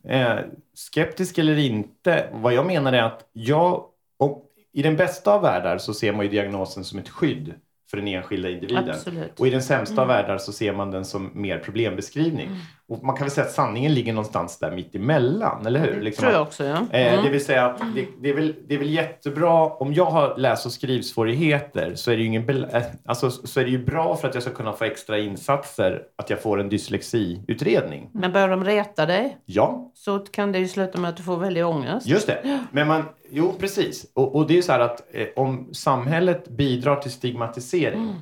eh, 0.08 0.44
skeptisk 0.74 1.38
eller 1.38 1.56
inte, 1.58 2.28
vad 2.32 2.52
jag 2.54 2.66
menar 2.66 2.92
är 2.92 3.02
att 3.02 3.24
jag, 3.32 3.84
om, 4.16 4.38
i 4.72 4.82
den 4.82 4.96
bästa 4.96 5.34
av 5.34 5.42
världar 5.42 5.78
så 5.78 5.94
ser 5.94 6.12
man 6.12 6.24
ju 6.24 6.30
diagnosen 6.30 6.84
som 6.84 6.98
ett 6.98 7.08
skydd 7.08 7.54
för 7.90 7.96
den 7.96 8.08
enskilda 8.08 8.48
individen. 8.50 8.90
Absolut. 8.90 9.40
Och 9.40 9.46
i 9.46 9.50
den 9.50 9.62
sämsta 9.62 10.02
av 10.02 10.08
världar 10.08 10.38
så 10.38 10.52
ser 10.52 10.72
man 10.72 10.90
den 10.90 11.04
som 11.04 11.30
mer 11.34 11.58
problembeskrivning. 11.58 12.50
Och 12.88 13.04
man 13.04 13.16
kan 13.16 13.24
väl 13.24 13.30
säga 13.30 13.46
att 13.46 13.52
sanningen 13.52 13.94
ligger 13.94 14.12
någonstans 14.12 14.58
där 14.58 14.70
mitt 14.70 14.94
emellan, 14.94 15.66
eller 15.66 15.80
hur? 15.80 15.94
Det 15.94 16.00
Liksom 16.02 16.22
tror 16.22 16.32
jag 16.32 16.42
också, 16.42 16.64
ja. 16.64 16.76
Eh, 16.90 17.12
Mm. 17.14 17.24
Det 17.24 17.30
vill 17.30 17.44
säga 17.44 17.64
att 17.66 17.78
det, 17.94 18.06
det, 18.20 18.30
är 18.30 18.34
väl, 18.34 18.54
det 18.68 18.74
är 18.74 18.78
väl 18.78 18.90
jättebra, 18.90 19.64
om 19.66 19.94
jag 19.94 20.04
har 20.04 20.36
läs 20.36 20.66
och 20.66 20.72
skrivsvårigheter 20.72 21.94
så 21.94 22.10
är 22.10 22.16
det 22.16 22.22
ju 22.22 22.28
ingen, 22.28 22.48
eh, 22.50 22.82
alltså, 23.04 23.30
så 23.30 23.60
är 23.60 23.64
det 23.64 23.70
ju 23.70 23.84
bra 23.84 24.16
för 24.16 24.28
att 24.28 24.34
jag 24.34 24.42
ska 24.42 24.52
kunna 24.52 24.72
få 24.72 24.84
extra 24.84 25.18
insatser 25.18 26.02
att 26.16 26.30
jag 26.30 26.40
får 26.42 26.60
en 26.60 26.68
dyslexiutredning. 26.68 28.10
Men 28.12 28.32
börjar 28.32 28.48
de 28.48 28.64
reta 28.64 29.06
dig 29.06 29.36
Ja, 29.44 29.90
så 29.94 30.18
kan 30.18 30.52
det 30.52 30.58
ju 30.58 30.68
sluta 30.68 30.98
med 31.00 31.10
att 31.10 31.16
du 31.16 31.22
får 31.22 31.36
väldig 31.36 31.66
ångest. 31.66 32.06
just 32.06 32.26
det. 32.26 32.64
Men 32.72 32.88
man, 32.88 33.02
jo 33.30 33.52
precis. 33.58 34.06
Och, 34.14 34.36
och 34.36 34.46
det 34.46 34.52
är 34.52 34.56
ju 34.56 34.62
så 34.62 34.72
här 34.72 34.80
att 34.80 35.14
eh, 35.14 35.26
om 35.36 35.68
samhället 35.74 36.48
bidrar 36.48 36.96
till 36.96 37.10
stigmatisering 37.10 38.14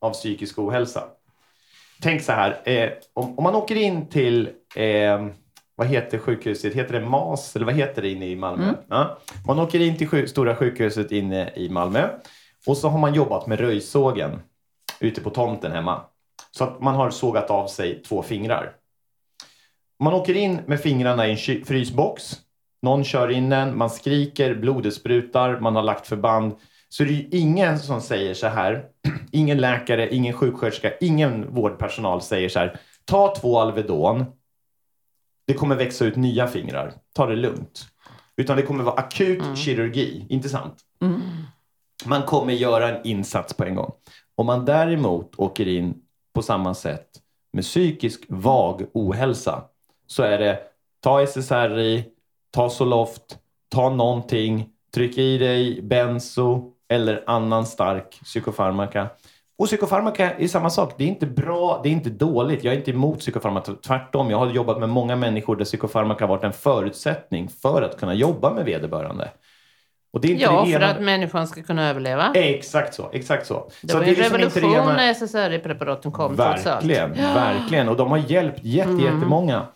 av 0.00 0.10
psykisk 0.12 0.58
ohälsa. 0.58 1.04
Tänk 2.00 2.22
så 2.22 2.32
här, 2.32 2.68
eh, 2.68 2.90
om, 3.14 3.38
om 3.38 3.44
man 3.44 3.54
åker 3.54 3.76
in 3.76 4.08
till 4.08 4.48
eh, 4.76 5.26
vad 5.76 5.86
heter 5.86 6.18
sjukhuset? 6.18 6.74
Heter 6.74 7.00
det 7.00 7.06
MAS 7.06 7.56
eller 7.56 7.66
vad 7.66 7.74
heter 7.74 8.02
det 8.02 8.08
inne 8.08 8.26
i 8.26 8.36
Malmö? 8.36 8.74
Ja. 8.88 9.18
Man 9.46 9.58
åker 9.58 9.80
in 9.80 9.96
till 9.96 10.08
sju, 10.08 10.26
stora 10.26 10.56
sjukhuset 10.56 11.12
inne 11.12 11.50
i 11.56 11.68
Malmö 11.68 12.08
och 12.66 12.76
så 12.76 12.88
har 12.88 12.98
man 12.98 13.14
jobbat 13.14 13.46
med 13.46 13.60
röjsågen 13.60 14.40
ute 15.00 15.20
på 15.20 15.30
tomten 15.30 15.72
hemma. 15.72 16.00
Så 16.50 16.64
att 16.64 16.80
man 16.80 16.94
har 16.94 17.10
sågat 17.10 17.50
av 17.50 17.66
sig 17.66 18.02
två 18.02 18.22
fingrar. 18.22 18.72
Man 20.00 20.14
åker 20.14 20.34
in 20.34 20.60
med 20.66 20.80
fingrarna 20.80 21.26
i 21.26 21.30
en 21.30 21.64
frysbox. 21.64 22.36
Någon 22.82 23.04
kör 23.04 23.30
in 23.30 23.48
den, 23.48 23.78
man 23.78 23.90
skriker, 23.90 24.54
blodet 24.54 24.94
sprutar, 24.94 25.60
man 25.60 25.76
har 25.76 25.82
lagt 25.82 26.06
förband. 26.06 26.52
Så 26.88 27.04
det 27.04 27.10
är 27.10 27.12
ju 27.12 27.28
ingen 27.30 27.78
som 27.78 28.00
säger 28.00 28.34
så 28.34 28.46
här, 28.46 28.84
ingen 29.32 29.58
läkare, 29.58 30.14
ingen 30.14 30.32
sjuksköterska, 30.32 30.92
ingen 31.00 31.54
vårdpersonal 31.54 32.22
säger 32.22 32.48
så 32.48 32.58
här, 32.58 32.80
ta 33.04 33.34
två 33.34 33.58
Alvedon, 33.58 34.24
det 35.46 35.54
kommer 35.54 35.76
växa 35.76 36.04
ut 36.04 36.16
nya 36.16 36.46
fingrar, 36.46 36.92
ta 37.12 37.26
det 37.26 37.36
lugnt. 37.36 37.86
Utan 38.36 38.56
det 38.56 38.62
kommer 38.62 38.84
vara 38.84 38.94
akut 38.94 39.58
kirurgi, 39.58 40.26
inte 40.28 40.48
sant? 40.48 40.80
Man 42.04 42.22
kommer 42.22 42.52
göra 42.52 42.88
en 42.88 43.06
insats 43.06 43.54
på 43.54 43.64
en 43.64 43.74
gång. 43.74 43.92
Om 44.34 44.46
man 44.46 44.64
däremot 44.64 45.38
åker 45.38 45.68
in 45.68 45.94
på 46.34 46.42
samma 46.42 46.74
sätt 46.74 47.08
med 47.52 47.64
psykisk 47.64 48.24
vag 48.28 48.86
ohälsa 48.92 49.64
så 50.06 50.22
är 50.22 50.38
det 50.38 50.60
ta 51.00 51.22
SSRI, 51.26 52.04
ta 52.50 52.70
Zoloft, 52.70 53.38
ta 53.68 53.90
någonting, 53.90 54.68
tryck 54.94 55.18
i 55.18 55.38
dig 55.38 55.82
benzo 55.82 56.75
eller 56.88 57.24
annan 57.26 57.66
stark 57.66 58.20
psykofarmaka. 58.24 59.06
Och 59.58 59.66
psykofarmaka 59.66 60.30
är 60.32 60.48
samma 60.48 60.70
sak. 60.70 60.94
Det 60.98 61.04
är 61.04 61.08
inte 61.08 61.26
bra, 61.26 61.80
det 61.82 61.88
är 61.88 61.90
inte 61.92 62.10
dåligt. 62.10 62.64
Jag 62.64 62.74
är 62.74 62.78
inte 62.78 62.90
emot 62.90 63.18
psykofarmaka. 63.20 63.72
Tvärtom, 63.86 64.30
jag 64.30 64.38
har 64.38 64.46
jobbat 64.50 64.78
med 64.80 64.88
många 64.88 65.16
människor 65.16 65.56
där 65.56 65.64
psykofarmaka 65.64 66.24
har 66.24 66.28
varit 66.28 66.44
en 66.44 66.52
förutsättning 66.52 67.48
för 67.62 67.82
att 67.82 68.00
kunna 68.00 68.14
jobba 68.14 68.54
med 68.54 68.64
vederbörande. 68.64 69.28
Och 70.12 70.20
det 70.20 70.28
är 70.28 70.32
inte 70.32 70.44
Ja, 70.44 70.64
det 70.64 70.72
för 70.72 70.80
ena... 70.82 70.90
att 70.90 71.00
människan 71.02 71.46
ska 71.46 71.62
kunna 71.62 71.88
överleva. 71.88 72.32
Exakt 72.34 72.94
så, 72.94 73.10
exakt 73.12 73.46
så. 73.46 73.70
Det 73.82 73.88
så 73.88 73.98
var 73.98 74.04
ju 74.04 74.10
är 74.12 74.16
liksom 74.16 74.32
det 74.38 74.44
revolution 74.46 74.74
ena- 74.74 74.92
när 74.96 75.10
SSRI-preparaten 75.14 76.12
kom. 76.12 76.36
Verkligen, 76.36 77.12
verkligen. 77.12 77.88
Och 77.88 77.96
de 77.96 78.10
har 78.10 78.18
hjälpt 78.18 78.64
jätte, 78.64 78.90
Mm. 78.90 79.04
jättemånga. 79.04 79.66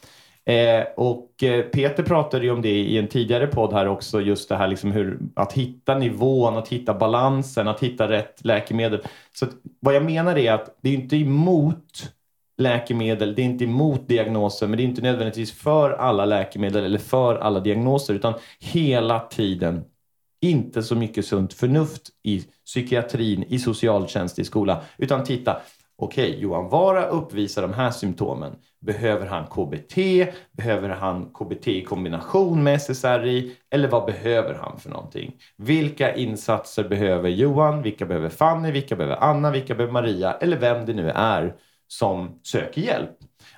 Eh, 0.47 0.85
och 0.97 1.43
eh, 1.43 1.63
Peter 1.63 2.03
pratade 2.03 2.45
ju 2.45 2.51
om 2.51 2.63
det 2.63 2.69
i 2.69 2.99
en 2.99 3.09
tidigare 3.09 3.47
podd 3.47 3.73
här 3.73 3.89
också, 3.89 4.21
just 4.21 4.49
det 4.49 4.57
här 4.57 4.69
liksom 4.69 4.93
hur, 4.93 5.19
att 5.35 5.53
hitta 5.53 5.99
nivån, 5.99 6.57
att 6.57 6.69
hitta 6.69 6.95
balansen, 6.95 7.69
att 7.69 7.83
hitta 7.83 8.09
rätt 8.09 8.45
läkemedel. 8.45 9.03
Så 9.33 9.45
att, 9.45 9.51
vad 9.81 9.95
jag 9.95 10.05
menar 10.05 10.39
är 10.39 10.53
att 10.53 10.79
det 10.83 10.89
är 10.89 10.95
inte 10.95 11.17
emot 11.17 12.13
läkemedel, 12.59 13.35
det 13.35 13.43
är 13.43 13.47
inte 13.47 13.65
emot 13.65 14.09
diagnoser, 14.09 14.67
men 14.67 14.77
det 14.77 14.83
är 14.83 14.85
inte 14.85 15.03
nödvändigtvis 15.03 15.53
för 15.53 15.91
alla 15.91 16.25
läkemedel 16.25 16.85
eller 16.85 16.99
för 16.99 17.37
alla 17.37 17.61
diagnoser, 17.61 18.15
utan 18.15 18.35
hela 18.61 19.21
tiden 19.21 19.85
inte 20.41 20.83
så 20.83 20.95
mycket 20.95 21.27
sunt 21.27 21.53
förnuft 21.53 22.03
i 22.23 22.45
psykiatrin, 22.67 23.45
i 23.49 23.59
socialtjänst, 23.59 24.39
i 24.39 24.45
skola, 24.45 24.83
utan 24.97 25.25
titta, 25.25 25.61
okej, 26.01 26.41
Johan 26.41 26.69
Vara 26.69 27.07
uppvisar 27.07 27.63
de 27.63 27.73
här 27.73 27.91
symptomen. 27.91 28.53
Behöver 28.81 29.27
han 29.27 29.47
KBT? 29.47 29.97
Behöver 30.53 30.89
han 30.89 31.31
KBT 31.35 31.69
i 31.69 31.85
kombination 31.85 32.63
med 32.63 32.75
SSRI? 32.75 33.57
Eller 33.71 33.89
vad 33.89 34.05
behöver 34.07 34.55
han 34.55 34.79
för 34.79 34.91
någonting? 34.91 35.33
Vilka 35.57 36.15
insatser 36.15 36.89
behöver 36.89 37.29
Johan? 37.29 37.83
Vilka 37.83 38.07
behöver 38.07 38.29
Fanny? 38.29 38.71
Vilka 38.71 38.97
behöver 38.97 39.17
Anna? 39.17 39.51
Vilka 39.51 39.75
behöver 39.75 39.93
Maria? 39.93 40.33
Eller 40.33 40.59
vem 40.59 40.87
det 40.87 40.95
nu 40.95 41.11
är 41.11 41.55
som 41.89 42.41
söker 42.43 42.81
hjälp. 42.81 43.17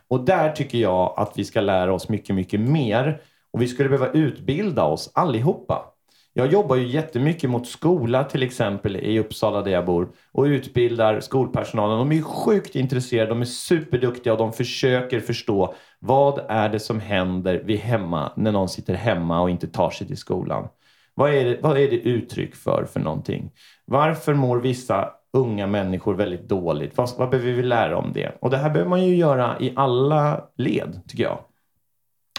Och 0.09 0.24
där 0.24 0.52
tycker 0.52 0.78
jag 0.78 1.14
att 1.16 1.33
vi 1.37 1.44
ska 1.44 1.61
lära 1.61 1.94
oss 1.94 2.09
mycket, 2.09 2.37
mycket 2.37 2.61
mer. 2.61 3.22
Och 3.52 3.62
vi 3.62 3.68
skulle 3.68 3.88
behöva 3.88 4.12
utbilda 4.12 4.85
oss 4.85 5.11
allihopa. 5.14 5.91
Jag 6.35 6.53
jobbar 6.53 6.77
ju 6.77 6.87
jättemycket 6.87 7.51
mot 7.51 7.66
skola 7.68 8.25
till 8.25 8.42
exempel 8.42 8.97
i 8.97 9.18
Uppsala 9.18 9.62
där 9.62 9.71
jag 9.71 9.87
bor 9.87 10.09
och 10.33 10.45
utbildar 10.45 11.21
skolpersonalen. 11.21 11.99
De 11.99 12.18
är 12.18 12.23
sjukt 12.23 12.77
intresserade, 12.77 13.29
de 13.29 13.40
är 13.40 13.45
superduktiga 13.45 14.33
och 14.33 14.38
de 14.38 14.53
försöker 14.53 15.21
förstå 15.21 15.75
vad 15.99 16.40
är 16.49 16.68
det 16.68 16.81
som 16.81 17.01
händer 17.01 17.62
vid 17.64 17.79
hemma 17.79 18.33
när 18.37 18.53
någon 18.53 18.68
sitter 18.68 18.95
hemma 18.95 19.40
och 19.40 19.51
inte 19.51 19.66
tar 19.66 19.90
sig 19.90 20.07
till 20.07 20.16
skolan. 20.16 20.68
Vad 21.14 21.35
är 21.35 21.45
det, 21.45 21.59
vad 21.62 21.79
är 21.79 21.90
det 21.90 21.97
uttryck 21.97 22.55
för 22.55 22.85
för 22.92 23.01
någonting? 23.01 23.51
Varför 23.85 24.35
mår 24.35 24.61
vissa 24.61 25.11
unga 25.33 25.66
människor 25.66 26.14
väldigt 26.14 26.49
dåligt? 26.49 26.97
Vad, 26.97 27.11
vad 27.18 27.31
behöver 27.31 27.53
vi 27.53 27.62
lära 27.62 27.97
om 27.97 28.12
det? 28.12 28.38
Och 28.40 28.51
det 28.51 28.57
här 28.57 28.71
behöver 28.71 28.90
man 28.90 29.05
ju 29.05 29.16
göra 29.16 29.57
i 29.61 29.73
alla 29.77 30.45
led, 30.57 31.01
tycker 31.09 31.25
jag. 31.25 31.38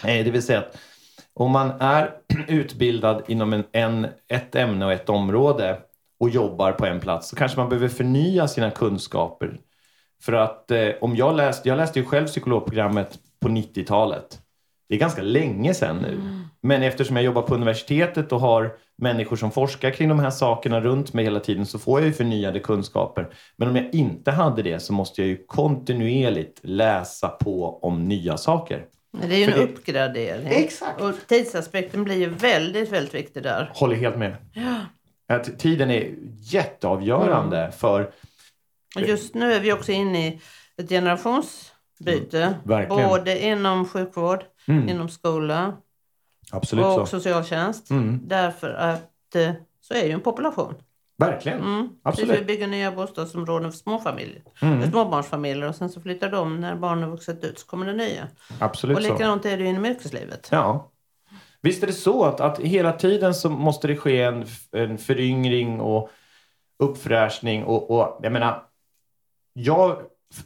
Eh, 0.04 0.24
det 0.24 0.30
vill 0.30 0.42
säga 0.42 0.58
att 0.58 0.78
om 1.34 1.50
man 1.50 1.70
är 1.80 2.10
utbildad 2.48 3.22
inom 3.28 3.52
en, 3.52 3.64
en, 3.72 4.06
ett 4.28 4.54
ämne 4.54 4.86
och 4.86 4.92
ett 4.92 5.08
område 5.08 5.78
och 6.20 6.30
jobbar 6.30 6.72
på 6.72 6.86
en 6.86 7.00
plats 7.00 7.28
så 7.28 7.36
kanske 7.36 7.60
man 7.60 7.68
behöver 7.68 7.88
förnya 7.88 8.48
sina 8.48 8.70
kunskaper. 8.70 9.60
För 10.22 10.32
att 10.32 10.70
eh, 10.70 10.88
om 11.00 11.16
jag 11.16 11.36
läste, 11.36 11.68
jag 11.68 11.76
läste 11.76 11.98
ju 11.98 12.04
själv 12.04 12.26
psykologprogrammet 12.26 13.18
på 13.40 13.48
90-talet. 13.48 14.38
Det 14.88 14.94
är 14.94 14.98
ganska 14.98 15.22
länge 15.22 15.74
sedan 15.74 15.96
nu. 15.96 16.20
Men 16.60 16.82
eftersom 16.82 17.16
jag 17.16 17.24
jobbar 17.24 17.42
på 17.42 17.54
universitetet 17.54 18.32
och 18.32 18.40
har 18.40 18.76
människor 18.96 19.36
som 19.36 19.50
forskar 19.50 19.90
kring 19.90 20.08
de 20.08 20.18
här 20.18 20.30
sakerna 20.30 20.80
runt 20.80 21.12
mig 21.12 21.24
hela 21.24 21.40
tiden 21.40 21.66
så 21.66 21.78
får 21.78 22.00
jag 22.00 22.06
ju 22.06 22.12
förnyade 22.12 22.60
kunskaper. 22.60 23.34
Men 23.56 23.68
om 23.68 23.76
jag 23.76 23.94
inte 23.94 24.30
hade 24.30 24.62
det 24.62 24.80
så 24.80 24.92
måste 24.92 25.20
jag 25.20 25.28
ju 25.28 25.44
kontinuerligt 25.46 26.60
läsa 26.62 27.28
på 27.28 27.78
om 27.82 28.04
nya 28.04 28.36
saker. 28.36 28.86
Det 29.22 29.34
är 29.34 29.38
ju 29.38 29.44
en 29.44 29.50
det- 29.50 29.64
uppgradering. 29.64 30.46
Exakt. 30.46 31.00
Och 31.00 31.14
tidsaspekten 31.26 32.04
blir 32.04 32.14
ju 32.16 32.28
väldigt, 32.28 32.92
väldigt 32.92 33.14
viktig 33.14 33.42
där. 33.42 33.70
Håller 33.74 33.96
helt 33.96 34.16
med. 34.16 34.36
Att 35.28 35.58
tiden 35.58 35.90
är 35.90 36.14
jätteavgörande 36.40 37.72
för 37.76 38.10
Och 38.96 39.02
just 39.02 39.34
nu 39.34 39.52
är 39.52 39.60
vi 39.60 39.72
också 39.72 39.92
inne 39.92 40.26
i 40.28 40.40
ett 40.76 40.88
generationsbyte. 40.88 42.54
Mm. 42.64 42.88
Både 42.88 43.44
inom 43.44 43.88
sjukvård, 43.88 44.44
Mm. 44.68 44.88
inom 44.88 45.08
skola 45.08 45.76
Absolut 46.52 46.84
och 46.84 46.92
så. 46.92 47.06
socialtjänst. 47.06 47.90
Mm. 47.90 48.20
Därför 48.24 48.70
att 48.70 49.34
eh, 49.34 49.50
så 49.80 49.94
är 49.94 50.04
ju 50.04 50.10
en 50.10 50.20
population. 50.20 50.74
Verkligen. 51.18 51.58
Mm. 51.58 51.88
Absolut. 52.02 52.40
Vi 52.40 52.44
bygger 52.44 52.66
nya 52.66 52.92
bostadsområden 52.92 53.72
för 53.72 53.78
småfamiljer. 53.78 54.42
Mm. 54.60 54.82
För 54.82 54.90
småbarnsfamiljer 54.90 55.68
och 55.68 55.74
sen 55.74 55.90
så 55.90 56.00
flyttar 56.00 56.30
de 56.30 56.60
när 56.60 56.76
barnen 56.76 57.10
vuxit 57.10 57.44
ut 57.44 57.58
så 57.58 57.66
kommer 57.66 57.86
det 57.86 57.92
nya. 57.92 58.28
Absolut 58.58 58.96
och 58.96 59.02
så. 59.02 59.12
likadant 59.12 59.44
är 59.44 59.58
det 59.58 59.64
inom 59.64 59.86
yrkeslivet. 59.86 60.48
Ja. 60.52 60.90
Visst 61.62 61.82
är 61.82 61.86
det 61.86 61.92
så 61.92 62.24
att, 62.24 62.40
att 62.40 62.58
hela 62.58 62.92
tiden 62.92 63.34
så 63.34 63.50
måste 63.50 63.86
det 63.86 63.96
ske 63.96 64.22
en, 64.22 64.44
en 64.72 64.98
föryngring 64.98 65.80
och 65.80 66.10
uppfräschning 66.78 67.64
och, 67.64 67.90
och 67.90 68.20
jag 68.22 68.32
menar, 68.32 68.62
jag 69.52 70.02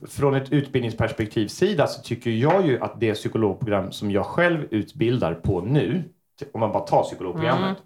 från 0.09 0.35
ett 0.35 0.53
utbildningsperspektiv 0.53 1.49
sida 1.49 1.87
så 1.87 2.03
tycker 2.03 2.31
jag 2.31 2.67
ju 2.67 2.81
att 2.81 3.01
det 3.01 3.15
psykologprogram 3.15 3.93
som 3.93 4.11
jag 4.11 4.27
själv 4.27 4.67
utbildar 4.71 5.35
på 5.35 5.61
nu, 5.61 6.05
om 6.53 6.61
man 6.61 6.73
bara 6.73 6.87
tar 6.87 7.03
psykologprogrammet, 7.03 7.65
Mm. 7.65 7.81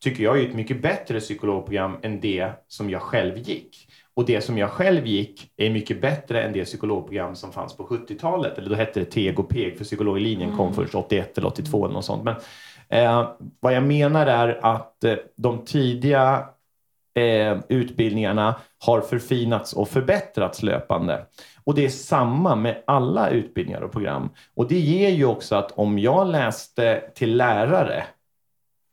Tycker 0.00 0.24
jag 0.24 0.38
är 0.40 0.48
ett 0.48 0.54
mycket 0.54 0.82
bättre 0.82 1.20
psykologprogram 1.20 1.96
än 2.02 2.20
det 2.20 2.50
som 2.68 2.90
jag 2.90 3.02
själv 3.02 3.38
gick. 3.38 3.88
Och 4.14 4.24
det 4.24 4.40
som 4.40 4.58
jag 4.58 4.70
själv 4.70 5.06
gick 5.06 5.52
är 5.56 5.70
mycket 5.70 6.00
bättre 6.00 6.42
än 6.42 6.52
det 6.52 6.64
psykologprogram 6.64 7.36
som 7.36 7.52
fanns 7.52 7.76
på 7.76 7.86
70-talet. 7.86 8.58
Eller 8.58 8.68
då 8.68 8.74
hette 8.74 9.00
det 9.00 9.06
TEG 9.06 9.38
och 9.38 9.48
PEG 9.48 9.76
för 9.78 9.84
psykologlinjen 9.84 10.56
kom 10.56 10.74
först 10.74 10.94
81 10.94 11.38
eller 11.38 11.48
82 11.48 11.84
eller 11.84 11.94
något 11.94 12.04
sånt. 12.04 12.24
Men 12.24 12.34
eh, 12.88 13.30
vad 13.60 13.74
jag 13.74 13.82
menar 13.82 14.26
är 14.26 14.60
att 14.62 15.04
eh, 15.04 15.14
de 15.36 15.64
tidiga 15.64 16.48
eh, 17.14 17.58
utbildningarna 17.68 18.54
har 18.78 19.00
förfinats 19.00 19.72
och 19.72 19.88
förbättrats 19.88 20.62
löpande. 20.62 21.26
Och 21.64 21.74
det 21.74 21.84
är 21.84 21.88
samma 21.88 22.56
med 22.56 22.82
alla 22.86 23.30
utbildningar 23.30 23.80
och 23.80 23.92
program. 23.92 24.28
Och 24.54 24.68
det 24.68 24.78
ger 24.78 25.10
ju 25.10 25.24
också 25.24 25.56
att 25.56 25.72
om 25.72 25.98
jag 25.98 26.26
läste 26.26 27.02
till 27.14 27.36
lärare 27.36 28.04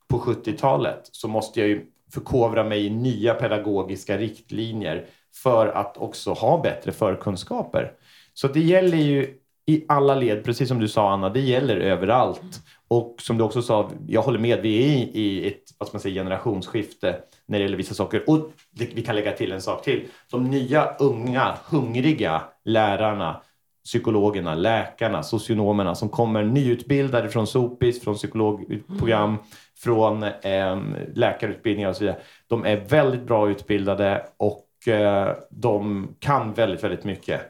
på 0.08 0.20
70-talet 0.20 1.10
så 1.12 1.28
måste 1.28 1.60
jag 1.60 1.70
ju 1.70 1.86
förkovra 2.14 2.64
mig 2.64 2.86
i 2.86 2.90
nya 2.90 3.34
pedagogiska 3.34 4.18
riktlinjer 4.18 5.06
för 5.44 5.68
att 5.68 5.98
också 5.98 6.34
ha 6.34 6.62
bättre 6.62 6.92
förkunskaper. 6.92 7.92
Så 8.34 8.48
det 8.48 8.60
gäller 8.60 8.98
ju 8.98 9.38
i 9.68 9.86
alla 9.88 10.16
led, 10.16 10.44
precis 10.44 10.68
som 10.68 10.80
du 10.80 10.88
sa 10.88 11.12
Anna, 11.12 11.30
det 11.30 11.40
gäller 11.40 11.78
överallt. 11.78 12.62
Och 12.88 13.16
som 13.22 13.38
du 13.38 13.44
också 13.44 13.62
sa, 13.62 13.92
jag 14.08 14.22
håller 14.22 14.40
med, 14.40 14.62
vi 14.62 14.84
är 14.84 14.98
i, 14.98 15.12
i 15.14 15.48
ett 15.48 15.64
vad 15.78 15.88
ska 15.88 15.96
man 15.96 16.02
säga, 16.02 16.24
generationsskifte 16.24 17.20
när 17.46 17.58
det 17.58 17.64
gäller 17.64 17.78
vissa 17.78 17.94
saker. 17.94 18.30
Och 18.30 18.52
vi 18.72 19.02
kan 19.02 19.16
lägga 19.16 19.32
till 19.32 19.52
en 19.52 19.62
sak 19.62 19.84
till. 19.84 20.08
De 20.32 20.44
nya, 20.44 20.96
unga, 21.00 21.58
hungriga 21.66 22.42
lärarna, 22.64 23.42
psykologerna, 23.86 24.56
läkarna, 24.56 25.24
socionomerna 25.24 25.96
som 25.96 26.10
kommer 26.10 26.44
nyutbildade 26.44 27.30
från 27.30 27.48
SOPIS, 27.48 28.04
från 28.04 28.16
psykologprogram, 28.16 29.38
från 29.78 30.24
eh, 30.24 30.82
läkarutbildningar 31.14 31.90
och 31.90 31.96
så 31.96 32.04
vidare. 32.04 32.20
De 32.48 32.66
är 32.66 32.78
väldigt 32.78 33.24
bra 33.24 33.50
utbildade 33.50 34.26
och 34.38 34.88
eh, 34.88 35.36
de 35.50 36.08
kan 36.20 36.54
väldigt, 36.54 36.84
väldigt 36.84 37.04
mycket. 37.04 37.42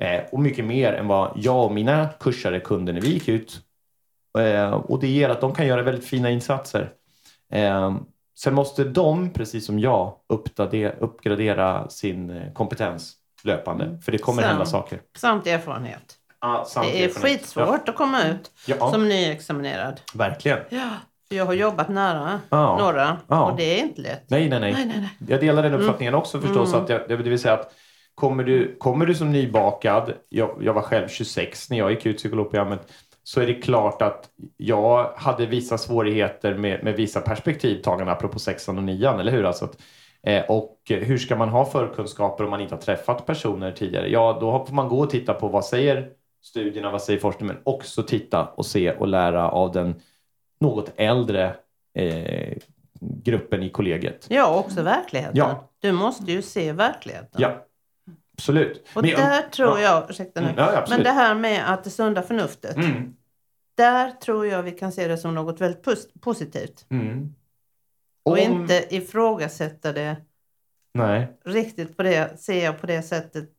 Eh, 0.00 0.20
och 0.32 0.40
mycket 0.40 0.64
mer 0.64 0.92
än 0.92 1.08
vad 1.08 1.32
jag 1.36 1.64
och 1.64 1.72
mina 1.72 2.08
kursare 2.20 2.60
kunde 2.60 2.92
när 2.92 3.00
vi 3.00 3.12
gick 3.12 3.28
ut. 3.28 3.60
Eh, 4.38 4.72
och 4.72 5.00
det 5.00 5.08
ger 5.08 5.28
att 5.28 5.40
de 5.40 5.54
kan 5.54 5.66
göra 5.66 5.82
väldigt 5.82 6.06
fina 6.06 6.30
insatser. 6.30 6.92
Eh, 7.52 7.96
sen 8.38 8.54
måste 8.54 8.84
de, 8.84 9.30
precis 9.30 9.66
som 9.66 9.78
jag, 9.78 10.14
uppdatera, 10.28 10.92
uppgradera 10.92 11.88
sin 11.88 12.30
eh, 12.30 12.52
kompetens 12.52 13.16
löpande. 13.44 13.98
För 14.04 14.12
det 14.12 14.18
kommer 14.18 14.42
Sen- 14.42 14.50
hända 14.50 14.66
saker. 14.66 15.00
Samt 15.16 15.46
erfarenhet. 15.46 16.14
Ah, 16.38 16.64
samt 16.64 16.86
Det 16.86 17.02
är 17.02 17.08
erfarenhet. 17.08 17.40
skitsvårt 17.40 17.88
att 17.88 17.96
komma 17.96 18.22
ut 18.28 18.50
Ja, 18.66 18.76
ja 18.80 18.90
som 18.90 19.08
nyexaminerad. 19.08 20.00
verkligen. 20.14 20.58
Ja, 20.68 20.88
för 21.28 21.34
jag 21.36 21.46
har 21.46 21.52
jobbat 21.54 21.88
nära 21.88 22.40
Ja. 22.50 22.78
några 22.78 23.16
Ja. 23.28 23.50
och 23.50 23.56
det 23.56 23.78
är 23.80 23.82
inte 23.82 24.00
lätt. 24.00 24.24
Nej, 24.30 24.48
nej, 24.48 24.60
nej. 24.60 24.72
Nej, 24.72 24.86
nej, 24.86 24.96
nej. 25.00 25.28
Jag 25.28 25.40
delar 25.40 25.62
den 25.62 25.74
uppfattningen 25.74 26.14
också 26.14 26.40
förstås. 26.40 26.72
Mm. 26.72 26.82
Att 26.84 26.88
jag, 26.90 27.08
det 27.08 27.16
vill 27.16 27.38
säga 27.38 27.54
att 27.54 27.72
kommer 28.14 28.44
du, 28.44 28.76
kommer 28.78 29.06
du 29.06 29.14
som 29.14 29.32
nybakad, 29.32 30.12
jag, 30.28 30.58
jag 30.62 30.72
var 30.74 30.82
själv 30.82 31.08
26 31.08 31.70
när 31.70 31.78
jag 31.78 31.90
gick 31.90 32.06
ut 32.06 32.16
psykologprogrammet, 32.16 32.92
så 33.22 33.40
är 33.40 33.46
det 33.46 33.54
klart 33.54 34.02
att 34.02 34.28
jag 34.56 35.12
hade 35.16 35.46
vissa 35.46 35.78
svårigheter 35.78 36.54
med, 36.54 36.84
med 36.84 36.94
vissa 36.96 37.20
perspektivtagande 37.20 38.12
apropå 38.12 38.38
sexan 38.38 38.78
och 38.78 38.84
nian, 38.84 39.20
eller 39.20 39.32
hur? 39.32 39.44
Alltså 39.44 39.64
att, 39.64 39.76
och 40.48 40.78
hur 40.88 41.18
ska 41.18 41.36
man 41.36 41.48
ha 41.48 41.64
förkunskaper 41.64 42.44
om 42.44 42.50
man 42.50 42.60
inte 42.60 42.74
har 42.74 42.82
träffat 42.82 43.26
personer 43.26 43.72
tidigare? 43.72 44.08
Ja, 44.08 44.38
då 44.40 44.64
får 44.66 44.74
man 44.74 44.88
gå 44.88 44.98
och 45.00 45.10
titta 45.10 45.34
på 45.34 45.48
vad 45.48 45.64
säger 45.64 46.10
studierna, 46.42 46.90
vad 46.90 47.02
säger 47.02 47.20
forskningen, 47.20 47.54
men 47.54 47.62
också 47.74 48.02
titta 48.02 48.46
och 48.46 48.66
se 48.66 48.92
och 48.92 49.08
lära 49.08 49.50
av 49.50 49.72
den 49.72 49.94
något 50.60 50.92
äldre 50.96 51.56
eh, 51.98 52.56
gruppen 53.00 53.62
i 53.62 53.70
kollegiet. 53.70 54.26
Ja, 54.30 54.56
också 54.58 54.82
verkligheten. 54.82 55.36
Ja. 55.36 55.70
Du 55.80 55.92
måste 55.92 56.32
ju 56.32 56.42
se 56.42 56.72
verkligheten. 56.72 57.40
Ja, 57.42 57.64
absolut. 58.36 58.86
Och 58.94 59.02
Men 59.02 59.10
jag- 59.10 59.20
där 59.20 59.42
tror 59.42 59.78
ja. 59.78 59.80
jag, 59.80 60.10
ursäkta 60.10 60.40
nu, 60.40 60.46
Mm, 60.46 60.58
ja, 60.58 60.76
absolut. 60.78 60.88
men 60.88 61.04
det 61.04 61.20
här 61.20 61.34
med 61.34 61.72
att 61.72 61.84
det 61.84 61.90
sunda 61.90 62.22
förnuftet. 62.22 62.76
Mm. 62.76 63.14
Där 63.76 64.10
tror 64.10 64.46
jag 64.46 64.62
vi 64.62 64.70
kan 64.70 64.92
se 64.92 65.08
det 65.08 65.18
som 65.18 65.34
något 65.34 65.60
väldigt 65.60 65.84
pos- 65.86 66.08
positivt. 66.20 66.86
Mm. 66.90 67.34
Och 68.24 68.32
Om- 68.32 68.38
inte 68.38 68.94
ifrågasätta 68.94 69.92
det 69.92 70.16
Nej. 70.94 71.38
riktigt 71.44 71.96
på 71.96 72.02
det, 72.02 72.40
ser 72.40 72.64
jag 72.64 72.80
på 72.80 72.86
det 72.86 73.02
sättet 73.02 73.50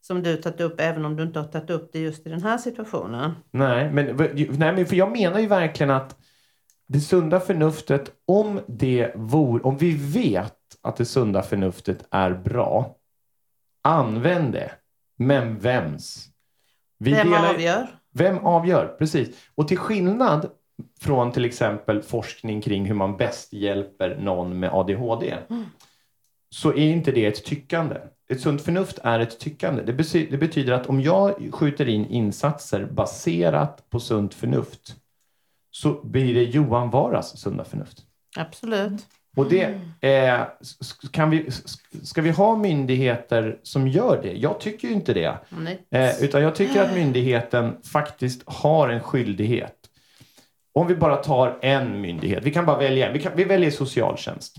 som 0.00 0.22
du 0.22 0.36
tagit 0.36 0.60
upp, 0.60 0.80
även 0.80 1.04
om 1.04 1.16
du 1.16 1.22
inte 1.22 1.38
har 1.38 1.46
tagit 1.46 1.70
upp 1.70 1.90
det 1.92 1.98
just 1.98 2.26
i 2.26 2.30
den 2.30 2.42
här 2.42 2.58
situationen. 2.58 3.32
Nej, 3.50 3.90
men, 3.92 4.16
nej, 4.16 4.72
men 4.72 4.86
för 4.86 4.96
jag 4.96 5.10
menar 5.12 5.38
ju 5.40 5.46
verkligen 5.46 5.90
att 5.90 6.16
det 6.86 7.00
sunda 7.00 7.40
förnuftet, 7.40 8.12
om 8.26 8.60
det 8.68 9.12
vore, 9.16 9.62
om 9.62 9.76
vi 9.76 9.96
vet 9.96 10.54
att 10.82 10.96
det 10.96 11.04
sunda 11.04 11.42
förnuftet 11.42 12.06
är 12.10 12.30
bra, 12.30 12.96
använd 13.82 14.52
det. 14.52 14.70
Men 15.18 15.58
vems? 15.58 16.26
Vi 16.98 17.12
Vem 17.12 17.30
delar- 17.30 17.54
avgör? 17.54 17.86
Vem 18.14 18.38
avgör? 18.38 18.96
Precis. 18.98 19.28
Och 19.54 19.68
till 19.68 19.78
skillnad 19.78 20.50
från 21.00 21.32
till 21.32 21.44
exempel 21.44 22.02
forskning 22.02 22.60
kring 22.60 22.84
hur 22.84 22.94
man 22.94 23.16
bäst 23.16 23.52
hjälper 23.52 24.16
någon 24.16 24.58
med 24.58 24.70
ADHD 24.72 25.34
så 26.50 26.70
är 26.70 26.90
inte 26.92 27.12
det 27.12 27.26
ett 27.26 27.44
tyckande. 27.44 27.96
Ett 28.30 28.40
sunt 28.40 28.62
förnuft 28.62 28.98
är 29.02 29.20
ett 29.20 29.38
tyckande. 29.40 29.82
Det, 29.82 29.92
bety- 29.92 30.30
det 30.30 30.38
betyder 30.38 30.72
att 30.72 30.86
om 30.86 31.00
jag 31.00 31.48
skjuter 31.52 31.88
in 31.88 32.06
insatser 32.06 32.84
baserat 32.84 33.90
på 33.90 34.00
sunt 34.00 34.34
förnuft 34.34 34.96
så 35.70 36.00
blir 36.02 36.34
det 36.34 36.42
Johan 36.42 36.90
Varas 36.90 37.38
sunda 37.38 37.64
förnuft. 37.64 37.98
Absolut. 38.36 39.06
Och 39.36 39.48
det 39.48 39.80
eh, 40.00 40.40
kan 41.10 41.30
vi, 41.30 41.50
ska 42.02 42.22
vi 42.22 42.30
ha 42.30 42.56
myndigheter 42.56 43.58
som 43.62 43.88
gör 43.88 44.20
det? 44.22 44.32
Jag 44.32 44.60
tycker 44.60 44.88
ju 44.88 44.94
inte 44.94 45.14
det. 45.14 45.38
Eh, 45.90 46.22
utan 46.24 46.42
jag 46.42 46.54
tycker 46.54 46.82
att 46.82 46.94
myndigheten 46.94 47.76
faktiskt 47.92 48.42
har 48.46 48.88
en 48.88 49.00
skyldighet. 49.00 49.74
Om 50.72 50.86
vi 50.86 50.94
bara 50.94 51.16
tar 51.16 51.58
en 51.62 52.00
myndighet, 52.00 52.44
vi 52.44 52.50
kan 52.50 52.66
bara 52.66 52.78
välja 52.78 53.06
en. 53.06 53.12
Vi, 53.12 53.20
kan, 53.20 53.32
vi 53.36 53.44
väljer 53.44 53.70
socialtjänst. 53.70 54.56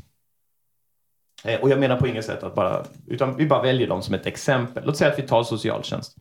Eh, 1.44 1.62
och 1.62 1.70
jag 1.70 1.80
menar 1.80 1.98
på 1.98 2.08
inget 2.08 2.26
sätt 2.26 2.44
att 2.44 2.56
bara, 2.56 2.86
utan 3.08 3.36
vi 3.36 3.46
bara 3.46 3.62
väljer 3.62 3.88
dem 3.88 4.02
som 4.02 4.16
ett 4.16 4.26
exempel. 4.26 4.84
Låt 4.86 4.98
säga 4.98 5.12
att 5.12 5.20
vi 5.20 5.24
tar 5.24 5.44
socialtjänst. 5.44 6.18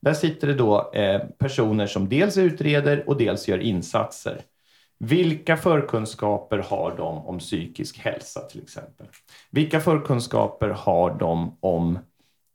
Där 0.00 0.14
sitter 0.14 0.46
det 0.46 0.54
då 0.54 0.92
eh, 0.92 1.20
personer 1.38 1.86
som 1.86 2.08
dels 2.08 2.36
utreder 2.36 3.08
och 3.08 3.16
dels 3.16 3.48
gör 3.48 3.58
insatser. 3.58 4.40
Vilka 4.98 5.56
förkunskaper 5.56 6.58
har 6.58 6.96
de 6.96 7.26
om 7.26 7.38
psykisk 7.38 7.98
hälsa 7.98 8.40
till 8.40 8.62
exempel? 8.62 9.06
Vilka 9.50 9.80
förkunskaper 9.80 10.68
har 10.68 11.18
de 11.18 11.58
om 11.60 11.98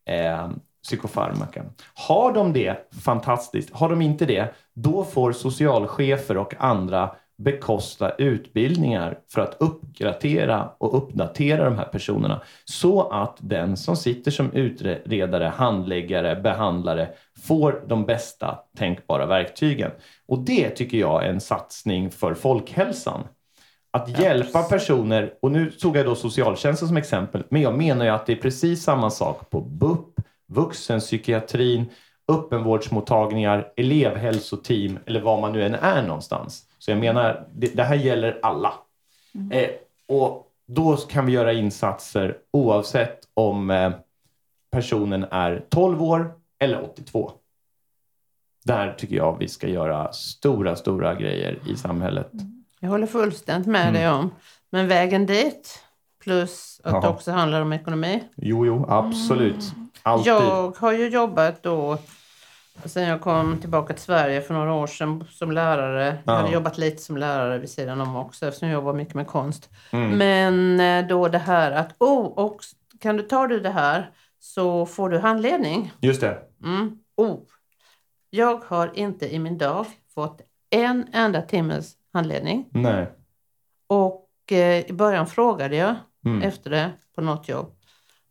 eh, 0.10 0.50
psykofarmaka? 0.84 1.66
Har 1.94 2.34
de 2.34 2.54
det, 2.54 2.90
fantastiskt. 3.04 3.70
Har 3.74 3.90
de 3.90 4.02
inte 4.02 4.26
det, 4.26 4.54
då 4.78 5.04
får 5.04 5.32
socialchefer 5.32 6.38
och 6.38 6.54
andra 6.60 7.12
bekosta 7.38 8.12
utbildningar 8.12 9.20
för 9.34 9.42
att 9.42 9.58
uppgradera 9.60 10.70
och 10.78 10.98
uppdatera 10.98 11.64
de 11.64 11.78
här 11.78 11.86
personerna 11.86 12.42
så 12.66 13.10
att 13.10 13.38
den 13.40 13.78
som 13.78 13.96
sitter 13.96 14.32
som 14.32 14.52
utredare, 14.52 15.54
handläggare, 15.56 16.36
behandlare 16.36 17.10
får 17.48 17.84
de 17.88 18.06
bästa 18.06 18.60
tänkbara 18.78 19.26
verktygen. 19.26 19.92
Och 20.28 20.40
det 20.40 20.70
tycker 20.70 20.98
jag 20.98 21.26
är 21.26 21.30
en 21.30 21.42
satsning 21.42 22.12
för 22.12 22.34
folkhälsan. 22.34 23.24
Att 23.92 24.20
hjälpa 24.20 24.64
personer, 24.64 25.34
och 25.42 25.52
nu 25.52 25.72
tog 25.72 25.98
jag 25.98 26.06
då 26.06 26.16
socialtjänsten 26.16 26.88
som 26.88 26.98
exempel, 26.98 27.44
men 27.50 27.62
jag 27.62 27.78
menar 27.78 28.06
ju 28.06 28.12
att 28.12 28.26
det 28.26 28.34
är 28.34 28.42
precis 28.42 28.84
samma 28.84 29.10
sak 29.10 29.50
på 29.50 29.62
BUP, 29.62 30.20
vuxenpsykiatrin, 30.48 31.86
öppenvårdsmottagningar, 32.28 33.72
elevhälsoteam 33.76 35.00
eller 35.06 35.22
var 35.22 35.42
man 35.42 35.54
nu 35.54 35.66
än 35.66 35.76
är 35.76 36.02
någonstans. 36.08 36.66
Så 36.80 36.92
jag 36.92 37.00
menar, 37.00 37.48
det, 37.54 37.76
det 37.76 37.84
här 37.84 37.96
gäller 37.96 38.40
alla. 38.42 38.74
Mm. 39.36 39.52
Eh, 39.52 39.70
och 40.08 40.48
då 40.68 40.98
kan 40.98 41.26
vi 41.26 41.32
göra 41.32 41.54
insatser 41.54 42.38
oavsett 42.52 43.20
om 43.34 43.70
eh, 43.70 43.92
personen 44.72 45.26
är 45.32 45.66
12 45.70 46.04
år 46.04 46.32
eller 46.60 46.84
82. 46.84 47.32
Där 48.66 48.94
tycker 48.94 49.16
jag 49.16 49.38
vi 49.40 49.48
ska 49.48 49.68
göra 49.68 50.14
stora, 50.14 50.76
stora 50.76 51.16
grejer 51.16 51.60
i 51.68 51.76
samhället. 51.76 52.34
Mm. 52.34 52.64
Jag 52.80 52.90
håller 52.90 53.08
fullständigt 53.08 53.68
med 53.68 53.82
mm. 53.82 53.94
dig 53.94 54.10
om. 54.10 54.30
Men 54.70 54.88
vägen 54.88 55.26
dit, 55.26 55.84
plus 56.24 56.82
att 56.84 56.94
Aha. 56.94 57.02
det 57.02 57.08
också 57.08 57.32
handlar 57.32 57.62
om 57.62 57.74
ekonomi. 57.74 58.24
Jo, 58.36 58.66
jo, 58.66 58.86
absolut. 58.90 59.74
Mm. 59.76 59.90
Alltid. 60.04 60.34
Jag 60.34 60.78
har 60.78 60.94
ju 60.94 61.08
jobbat 61.08 61.64
då 61.64 61.98
sen 62.86 63.08
jag 63.08 63.22
kom 63.22 63.58
tillbaka 63.58 63.94
till 63.94 64.04
Sverige 64.04 64.42
för 64.42 64.54
några 64.54 64.74
år 64.74 64.88
sedan 64.88 65.26
som 65.30 65.52
lärare. 65.52 66.18
Ja. 66.26 66.34
Jag 66.34 66.42
hade 66.42 66.54
jobbat 66.54 66.78
lite 66.78 67.02
som 67.02 67.18
lärare 67.18 67.58
vid 67.58 67.70
sidan 67.70 68.02
om 68.02 68.16
också 68.16 68.48
eftersom 68.48 68.68
jag 68.68 68.74
jobbar 68.76 68.94
mycket 68.94 69.16
med 69.16 69.28
konst. 69.28 69.70
Mm. 69.92 70.18
Men 70.18 70.80
eh, 70.80 71.10
då 71.10 71.28
det 71.28 71.38
här 71.38 71.72
att, 71.72 71.96
oh, 72.00 72.26
och 72.26 72.62
kan 73.00 73.18
du 73.18 73.24
ta 73.24 73.48
du 73.48 73.60
det 73.60 73.70
här 73.70 74.12
så 74.40 74.86
får 74.86 75.10
du 75.10 75.20
handledning. 75.20 75.94
Just 76.00 76.22
det. 76.22 76.38
Mm. 76.64 76.98
Oh. 77.18 77.40
Jag 78.30 78.64
har 78.64 78.92
inte 78.94 79.34
i 79.36 79.40
min 79.40 79.58
dag 79.58 79.86
fått 80.16 80.42
en 80.70 81.08
enda 81.14 81.42
timmes 81.42 81.94
handledning. 82.14 82.66
Nej. 82.70 83.08
Och 83.88 84.52
eh, 84.52 84.90
i 84.90 84.94
början 84.94 85.28
frågade 85.28 85.76
jag 85.76 85.96
mm. 86.26 86.42
efter 86.42 86.70
det 86.70 86.92
på 87.16 87.22
något 87.22 87.50
jobb. 87.50 87.74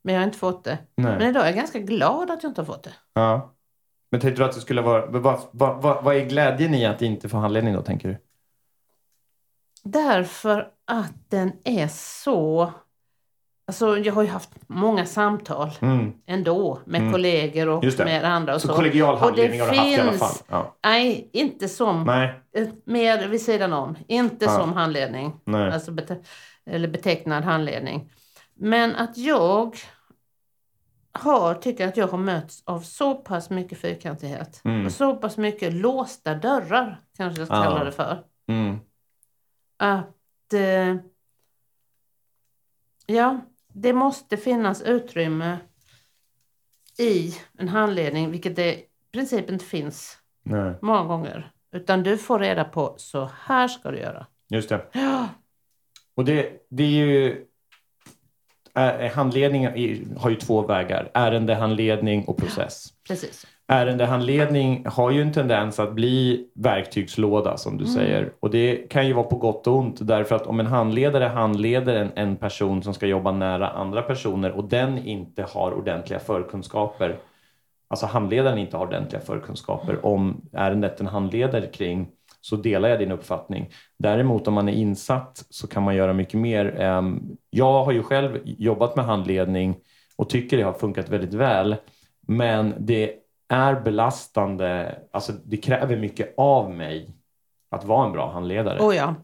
Men 0.02 0.14
jag 0.14 0.20
har 0.20 0.26
inte 0.26 0.38
fått 0.38 0.64
det. 0.64 0.78
Nej. 0.94 1.18
Men 1.18 1.28
idag 1.28 1.42
är 1.42 1.46
jag 1.46 1.56
ganska 1.56 1.78
glad 1.78 2.30
att 2.30 2.42
jag 2.42 2.50
inte 2.50 2.60
har 2.60 2.66
fått 2.66 2.82
det. 2.82 2.92
Ja. 3.12 3.55
Men 4.10 4.20
tänkte 4.20 4.42
du 4.42 4.46
att 4.46 4.54
det 4.54 4.60
skulle 4.60 4.82
vara... 4.82 5.06
Vad, 5.06 5.40
vad, 5.50 5.82
vad, 5.82 6.04
vad 6.04 6.16
är 6.16 6.24
glädjen 6.24 6.74
i 6.74 6.86
att 6.86 7.02
inte 7.02 7.28
få 7.28 7.36
handledning 7.36 7.74
då, 7.74 7.82
tänker 7.82 8.08
du? 8.08 8.16
Därför 9.82 10.68
att 10.84 11.30
den 11.30 11.52
är 11.64 11.88
så... 11.88 12.72
Alltså 13.68 13.98
jag 13.98 14.14
har 14.14 14.22
ju 14.22 14.28
haft 14.28 14.50
många 14.66 15.06
samtal 15.06 15.70
mm. 15.80 16.12
ändå 16.26 16.80
med 16.84 17.00
mm. 17.00 17.12
kollegor 17.12 17.68
och 17.68 17.84
med 17.98 18.24
andra. 18.24 18.54
Och 18.54 18.60
så, 18.60 18.68
så 18.68 18.74
kollegial 18.74 19.16
handledning 19.16 19.60
har 19.60 19.70
du 19.70 19.76
haft 19.76 19.88
i 19.88 20.00
alla 20.00 20.12
fall? 20.12 20.34
Ja. 20.48 20.76
Nej, 20.84 21.30
inte 21.32 21.68
som... 21.68 22.04
Nej. 22.04 22.40
Eh, 22.56 22.68
mer 22.84 23.28
vid 23.28 23.42
sidan 23.42 23.72
om. 23.72 23.96
Inte 24.08 24.44
ja. 24.44 24.50
som 24.50 24.72
handledning. 24.72 25.32
Nej. 25.44 25.72
Alltså 25.72 25.92
bete, 25.92 26.16
eller 26.66 26.88
betecknad 26.88 27.44
handledning. 27.44 28.12
Men 28.54 28.96
att 28.96 29.16
jag 29.16 29.76
har, 31.18 31.54
tycker 31.54 31.88
att 31.88 31.96
jag 31.96 32.08
har 32.08 32.18
mötts 32.18 32.62
av 32.66 32.80
så 32.80 33.14
pass 33.14 33.50
mycket 33.50 33.78
fyrkantighet. 33.78 34.60
Mm. 34.64 34.86
Och 34.86 34.92
så 34.92 35.16
pass 35.16 35.36
mycket 35.36 35.72
låsta 35.72 36.34
dörrar, 36.34 37.00
kanske 37.16 37.40
jag 37.40 37.48
ska 37.48 37.62
kalla 37.62 37.84
det 37.84 37.92
för. 37.92 38.24
Mm. 38.48 38.78
Att... 39.76 40.52
Eh, 40.52 40.96
ja, 43.06 43.40
det 43.72 43.92
måste 43.92 44.36
finnas 44.36 44.82
utrymme 44.82 45.58
i 46.98 47.34
en 47.58 47.68
handledning, 47.68 48.30
vilket 48.30 48.56
det 48.56 48.74
i 48.74 48.86
princip 49.12 49.50
inte 49.50 49.64
finns 49.64 50.18
Nej. 50.42 50.74
många 50.82 51.04
gånger. 51.04 51.52
Utan 51.72 52.02
du 52.02 52.18
får 52.18 52.38
reda 52.38 52.64
på, 52.64 52.94
så 52.96 53.30
här 53.40 53.68
ska 53.68 53.90
du 53.90 53.98
göra. 53.98 54.26
Just 54.48 54.68
det. 54.68 54.86
Ja. 54.92 55.28
Och 56.14 56.24
det, 56.24 56.66
det 56.70 56.82
är 56.82 56.88
ju 56.88 57.46
handledning 59.12 59.66
har 60.16 60.30
ju 60.30 60.36
två 60.36 60.62
vägar. 60.62 61.10
Ärendehandledning 61.14 62.24
och 62.24 62.36
process. 62.36 62.86
Ja, 62.88 63.14
precis. 63.14 63.46
Ärendehandledning 63.68 64.86
har 64.86 65.10
ju 65.10 65.22
en 65.22 65.32
tendens 65.32 65.80
att 65.80 65.92
bli 65.92 66.46
verktygslåda 66.54 67.56
som 67.56 67.78
du 67.78 67.84
mm. 67.84 67.96
säger. 67.96 68.32
Och 68.40 68.50
det 68.50 68.76
kan 68.90 69.06
ju 69.06 69.12
vara 69.12 69.26
på 69.26 69.36
gott 69.36 69.66
och 69.66 69.76
ont 69.76 69.96
därför 70.00 70.36
att 70.36 70.46
om 70.46 70.60
en 70.60 70.66
handledare 70.66 71.24
handleder 71.24 71.94
en, 71.94 72.10
en 72.14 72.36
person 72.36 72.82
som 72.82 72.94
ska 72.94 73.06
jobba 73.06 73.32
nära 73.32 73.68
andra 73.68 74.02
personer 74.02 74.50
och 74.50 74.68
den 74.68 74.98
inte 74.98 75.42
har 75.42 75.72
ordentliga 75.72 76.18
förkunskaper, 76.18 77.18
alltså 77.88 78.06
handledaren 78.06 78.58
inte 78.58 78.76
har 78.76 78.86
ordentliga 78.86 79.20
förkunskaper 79.20 80.06
om 80.06 80.40
ärendet 80.52 80.98
den 80.98 81.06
handleder 81.06 81.72
kring 81.72 82.08
så 82.46 82.56
delar 82.56 82.88
jag 82.88 82.98
din 82.98 83.12
uppfattning. 83.12 83.70
Däremot 83.98 84.48
om 84.48 84.54
man 84.54 84.68
är 84.68 84.72
insatt 84.72 85.46
så 85.50 85.66
kan 85.66 85.82
man 85.82 85.96
göra 85.96 86.12
mycket 86.12 86.40
mer. 86.40 86.80
Ehm, 86.80 87.36
jag 87.50 87.84
har 87.84 87.92
ju 87.92 88.02
själv 88.02 88.40
jobbat 88.44 88.96
med 88.96 89.04
handledning 89.04 89.76
och 90.16 90.30
tycker 90.30 90.56
det 90.56 90.62
har 90.62 90.72
funkat 90.72 91.08
väldigt 91.08 91.34
väl. 91.34 91.76
Men 92.26 92.74
det 92.78 93.14
är 93.48 93.80
belastande, 93.80 94.98
alltså 95.12 95.32
det 95.44 95.56
kräver 95.56 95.96
mycket 95.96 96.34
av 96.36 96.70
mig 96.70 97.10
att 97.70 97.84
vara 97.84 98.06
en 98.06 98.12
bra 98.12 98.32
handledare. 98.32 98.80
Oh 98.80 98.96
ja. 98.96 99.14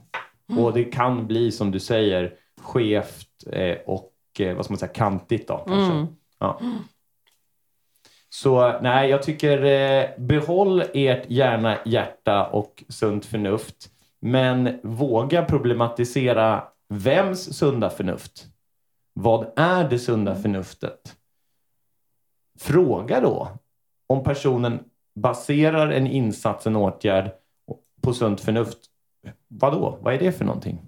mm. 0.50 0.64
Och 0.64 0.72
det 0.72 0.85
kan 0.85 1.26
bli 1.26 1.52
som 1.52 1.70
du 1.70 1.80
säger 1.80 2.35
skevt 2.61 3.28
eh, 3.52 3.76
och 3.87 4.12
eh, 4.38 4.56
vad 4.56 4.64
ska 4.64 4.72
man 4.72 4.78
säga, 4.78 4.92
kantigt 4.92 5.48
då 5.48 5.56
kanske. 5.56 5.94
Mm. 5.94 6.06
Ja. 6.38 6.61
Så 8.35 8.81
nej, 8.81 9.11
jag 9.11 9.23
tycker 9.23 9.64
eh, 9.64 10.09
behåll 10.18 10.83
ert 10.95 11.31
hjärna, 11.31 11.79
hjärta 11.85 12.47
och 12.47 12.85
sunt 12.88 13.27
förnuft. 13.27 13.90
Men 14.21 14.81
våga 14.83 15.45
problematisera 15.45 16.64
vems 16.88 17.59
sunda 17.59 17.90
förnuft? 17.90 18.47
Vad 19.12 19.53
är 19.57 19.88
det 19.90 19.99
sunda 19.99 20.31
mm. 20.31 20.42
förnuftet? 20.42 21.16
Fråga 22.59 23.21
då 23.21 23.49
om 24.07 24.23
personen 24.23 24.85
baserar 25.14 25.90
en 25.90 26.07
insats, 26.07 26.66
en 26.66 26.77
åtgärd 26.77 27.31
på 28.03 28.14
sunt 28.14 28.40
förnuft. 28.40 28.79
Vad 29.49 29.73
då? 29.73 29.99
Vad 30.03 30.14
är 30.14 30.18
det 30.18 30.33
för 30.33 30.45
någonting? 30.45 30.79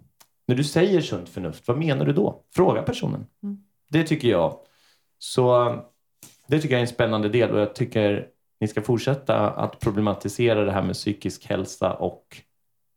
När 0.47 0.57
du 0.57 0.65
säger 0.65 1.01
sunt 1.01 1.29
förnuft, 1.29 1.69
vad 1.69 1.79
menar 1.79 2.05
du 2.05 2.13
då? 2.13 2.43
Fråga 2.55 2.83
personen. 2.83 3.27
Mm. 3.43 3.59
Det 3.91 4.05
tycker 4.05 4.29
jag. 4.29 4.59
Så 5.19 5.75
det 6.47 6.61
tycker 6.61 6.75
jag 6.75 6.79
är 6.79 6.87
en 6.87 6.89
spännande 6.89 7.29
del 7.29 7.51
och 7.51 7.61
jag 7.61 7.75
tycker 7.75 8.29
ni 8.61 8.69
ska 8.69 8.83
fortsätta 8.83 9.51
att 9.51 9.81
problematisera 9.81 10.65
det 10.65 10.73
här 10.73 10.83
med 10.83 10.95
psykisk 10.95 11.47
hälsa 11.47 11.95
och 11.95 12.43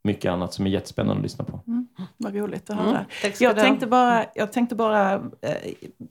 mycket 0.04 0.32
annat 0.32 0.54
som 0.54 0.66
är 0.66 0.70
jättespännande 0.70 1.20
att 1.20 1.24
lyssna 1.24 1.46
på. 1.46 1.64
Mm, 1.68 1.88
vad 2.18 2.36
roligt 2.36 2.70
att 2.70 2.76
höra. 2.78 3.06
Mm, 3.24 3.34
jag, 3.40 3.56
tänkte 3.56 3.88
bara, 3.88 4.26
jag 4.36 4.52
tänkte 4.52 4.76
bara 4.76 5.14
eh, 5.42 5.56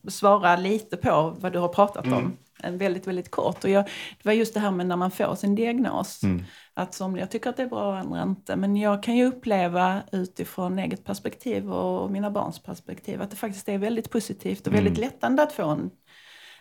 svara 0.08 0.56
lite 0.56 0.96
på 0.96 1.36
vad 1.40 1.52
du 1.52 1.58
har 1.58 1.68
pratat 1.68 2.04
mm. 2.04 2.18
om. 2.18 2.36
En 2.62 2.78
väldigt, 2.78 3.06
väldigt 3.06 3.30
kort. 3.30 3.64
Och 3.64 3.70
jag, 3.70 3.84
det 3.84 4.24
var 4.24 4.32
just 4.32 4.54
det 4.54 4.60
här 4.60 4.70
med 4.70 4.86
när 4.86 4.96
man 4.96 5.10
får 5.10 5.34
sin 5.34 5.54
diagnos. 5.54 6.22
Mm. 6.22 6.44
Att 6.74 6.94
somliga 6.94 7.26
tycker 7.26 7.50
att 7.50 7.56
det 7.56 7.62
är 7.62 7.66
bra 7.66 7.88
och 7.88 7.96
andra 7.96 8.22
inte. 8.22 8.56
Men 8.56 8.76
jag 8.76 9.02
kan 9.02 9.16
ju 9.16 9.24
uppleva 9.26 10.02
utifrån 10.12 10.78
eget 10.78 11.04
perspektiv 11.04 11.72
och 11.72 12.10
mina 12.10 12.30
barns 12.30 12.62
perspektiv 12.62 13.22
att 13.22 13.30
det 13.30 13.36
faktiskt 13.36 13.68
är 13.68 13.78
väldigt 13.78 14.10
positivt 14.10 14.66
och 14.66 14.74
väldigt 14.74 14.98
mm. 14.98 15.10
lättande 15.10 15.42
att 15.42 15.52
få 15.52 15.68
en 15.68 15.90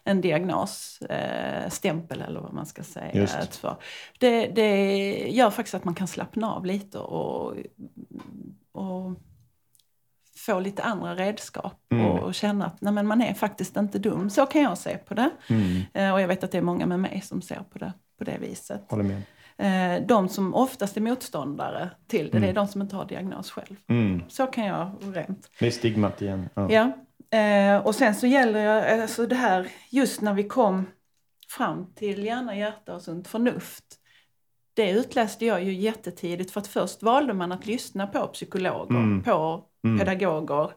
en 0.07 0.21
diagnosstämpel 0.21 2.21
eh, 2.21 2.27
eller 2.27 2.39
vad 2.39 2.53
man 2.53 2.65
ska 2.65 2.83
säga. 2.83 3.27
För. 3.51 3.77
Det, 4.19 4.47
det 4.47 5.29
gör 5.29 5.49
faktiskt 5.49 5.75
att 5.75 5.83
man 5.83 5.95
kan 5.95 6.07
slappna 6.07 6.53
av 6.53 6.65
lite 6.65 6.99
och, 6.99 7.57
och 8.71 9.11
få 10.37 10.59
lite 10.59 10.83
andra 10.83 11.15
redskap 11.15 11.81
mm. 11.91 12.05
och, 12.05 12.19
och, 12.19 12.35
känna 12.35 12.65
att 12.65 12.81
nej, 12.81 12.93
men 12.93 13.07
man 13.07 13.21
är 13.21 13.33
faktiskt 13.33 13.77
inte 13.77 13.99
dum. 13.99 14.29
Så 14.29 14.45
kan 14.45 14.61
jag 14.61 14.77
se 14.77 14.97
på 14.97 15.13
det. 15.13 15.29
Mm. 15.49 15.81
Eh, 15.93 16.13
och 16.13 16.21
jag 16.21 16.27
vet 16.27 16.43
att 16.43 16.51
det 16.51 16.57
är 16.57 16.61
många 16.61 16.85
med 16.85 16.99
mig 16.99 17.21
som 17.21 17.41
ser 17.41 17.63
på 17.71 17.79
det 17.79 17.93
på 18.17 18.23
det 18.23 18.37
viset. 18.37 18.85
Håller 18.89 19.03
med. 19.03 19.21
Eh, 19.57 20.07
de 20.07 20.29
som 20.29 20.53
oftast 20.53 20.97
är 20.97 21.01
motståndare 21.01 21.89
till 22.07 22.25
det, 22.25 22.37
mm. 22.37 22.41
det 22.41 22.47
är 22.47 22.51
mm. 22.51 22.65
de 22.65 22.67
som 22.67 22.81
inte 22.81 22.95
har 22.95 23.05
diagnos 23.05 23.51
själv. 23.51 23.75
Mm. 23.87 24.23
Så 24.27 24.45
kan 24.45 24.65
jag 24.65 24.91
rent. 25.01 25.49
Det 25.59 25.67
är 25.67 25.71
stigmat 25.71 26.21
igen. 26.21 26.49
Ja. 26.53 26.71
ja. 26.71 26.91
Eh, 27.35 27.77
och 27.77 27.95
sen 27.95 28.15
så 28.15 28.27
gäller 28.27 29.01
alltså 29.01 29.25
det 29.25 29.35
här, 29.35 29.67
just 29.89 30.21
när 30.21 30.33
vi 30.33 30.43
kom 30.43 30.85
fram 31.49 31.93
till 31.95 32.25
hjärna, 32.25 32.57
hjärta 32.57 32.95
och 32.95 33.01
sunt 33.01 33.27
förnuft. 33.27 33.83
Det 34.73 34.91
utläste 34.91 35.45
jag 35.45 35.63
ju 35.63 35.73
jättetidigt 35.73 36.51
för 36.51 36.61
att 36.61 36.67
först 36.67 37.03
valde 37.03 37.33
man 37.33 37.51
att 37.51 37.65
lyssna 37.65 38.07
på 38.07 38.27
psykologer, 38.27 38.95
mm. 38.95 39.23
på 39.23 39.63
mm. 39.83 39.99
pedagoger. 39.99 40.71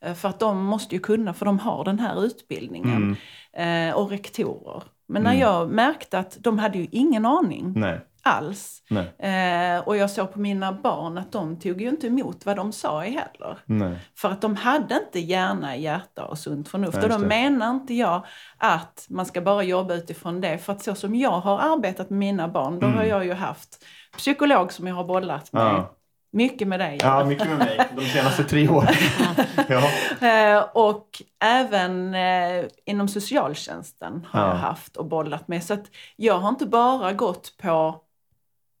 Eh, 0.00 0.14
för 0.14 0.28
att 0.28 0.40
de 0.40 0.64
måste 0.64 0.94
ju 0.94 1.00
kunna, 1.00 1.34
för 1.34 1.46
de 1.46 1.58
har 1.58 1.84
den 1.84 1.98
här 1.98 2.24
utbildningen. 2.24 3.16
Mm. 3.52 3.88
Eh, 3.88 3.96
och 3.96 4.10
rektorer. 4.10 4.82
Men 5.08 5.22
när 5.22 5.30
mm. 5.30 5.40
jag 5.40 5.70
märkte 5.70 6.18
att 6.18 6.36
de 6.40 6.58
hade 6.58 6.78
ju 6.78 6.86
ingen 6.90 7.26
aning. 7.26 7.72
Nej. 7.76 8.00
Alls. 8.26 8.82
Eh, 9.18 9.78
och 9.88 9.96
jag 9.96 10.10
såg 10.10 10.32
på 10.32 10.38
mina 10.38 10.72
barn 10.72 11.18
att 11.18 11.32
de 11.32 11.60
tog 11.60 11.80
ju 11.80 11.88
inte 11.88 12.06
emot 12.06 12.46
vad 12.46 12.56
de 12.56 12.72
sa 12.72 13.00
heller. 13.00 13.58
Nej. 13.64 13.98
För 14.16 14.30
att 14.30 14.40
de 14.40 14.56
hade 14.56 14.94
inte 15.06 15.20
hjärna, 15.20 15.76
hjärta 15.76 16.24
och 16.24 16.38
sunt 16.38 16.68
förnuft. 16.68 17.02
Och 17.04 17.08
då 17.08 17.18
menar 17.18 17.70
inte 17.70 17.94
jag 17.94 18.26
att 18.58 19.06
man 19.10 19.26
ska 19.26 19.40
bara 19.40 19.62
jobba 19.62 19.94
utifrån 19.94 20.40
det. 20.40 20.58
För 20.58 20.72
att 20.72 20.82
så 20.82 20.94
som 20.94 21.14
jag 21.14 21.40
har 21.40 21.58
arbetat 21.58 22.10
med 22.10 22.18
mina 22.18 22.48
barn, 22.48 22.80
då 22.80 22.86
har 22.86 23.04
jag 23.04 23.24
ju 23.24 23.32
haft 23.34 23.84
psykolog 24.16 24.72
som 24.72 24.86
jag 24.86 24.94
har 24.94 25.04
bollat 25.04 25.52
med. 25.52 25.62
Mm. 25.62 25.74
Ja. 25.76 25.92
Mycket 26.32 26.68
med 26.68 26.80
dig. 26.80 26.98
Ja, 27.02 27.24
mycket 27.24 27.48
med 27.48 27.58
mig 27.58 27.80
de 27.96 28.04
senaste 28.04 28.44
tre 28.44 28.68
åren. 28.68 28.94
ja. 29.68 29.82
Eh, 30.28 30.64
och 30.74 31.22
även 31.44 32.14
eh, 32.14 32.64
inom 32.86 33.08
socialtjänsten 33.08 34.26
har 34.30 34.40
Ja. 34.40 34.48
jag 34.48 34.54
haft 34.54 34.96
och 34.96 35.06
bollat 35.06 35.48
med. 35.48 35.64
Så 35.64 35.74
att 35.74 35.84
jag 36.16 36.38
har 36.38 36.48
inte 36.48 36.66
bara 36.66 37.12
gått 37.12 37.54
på 37.62 38.00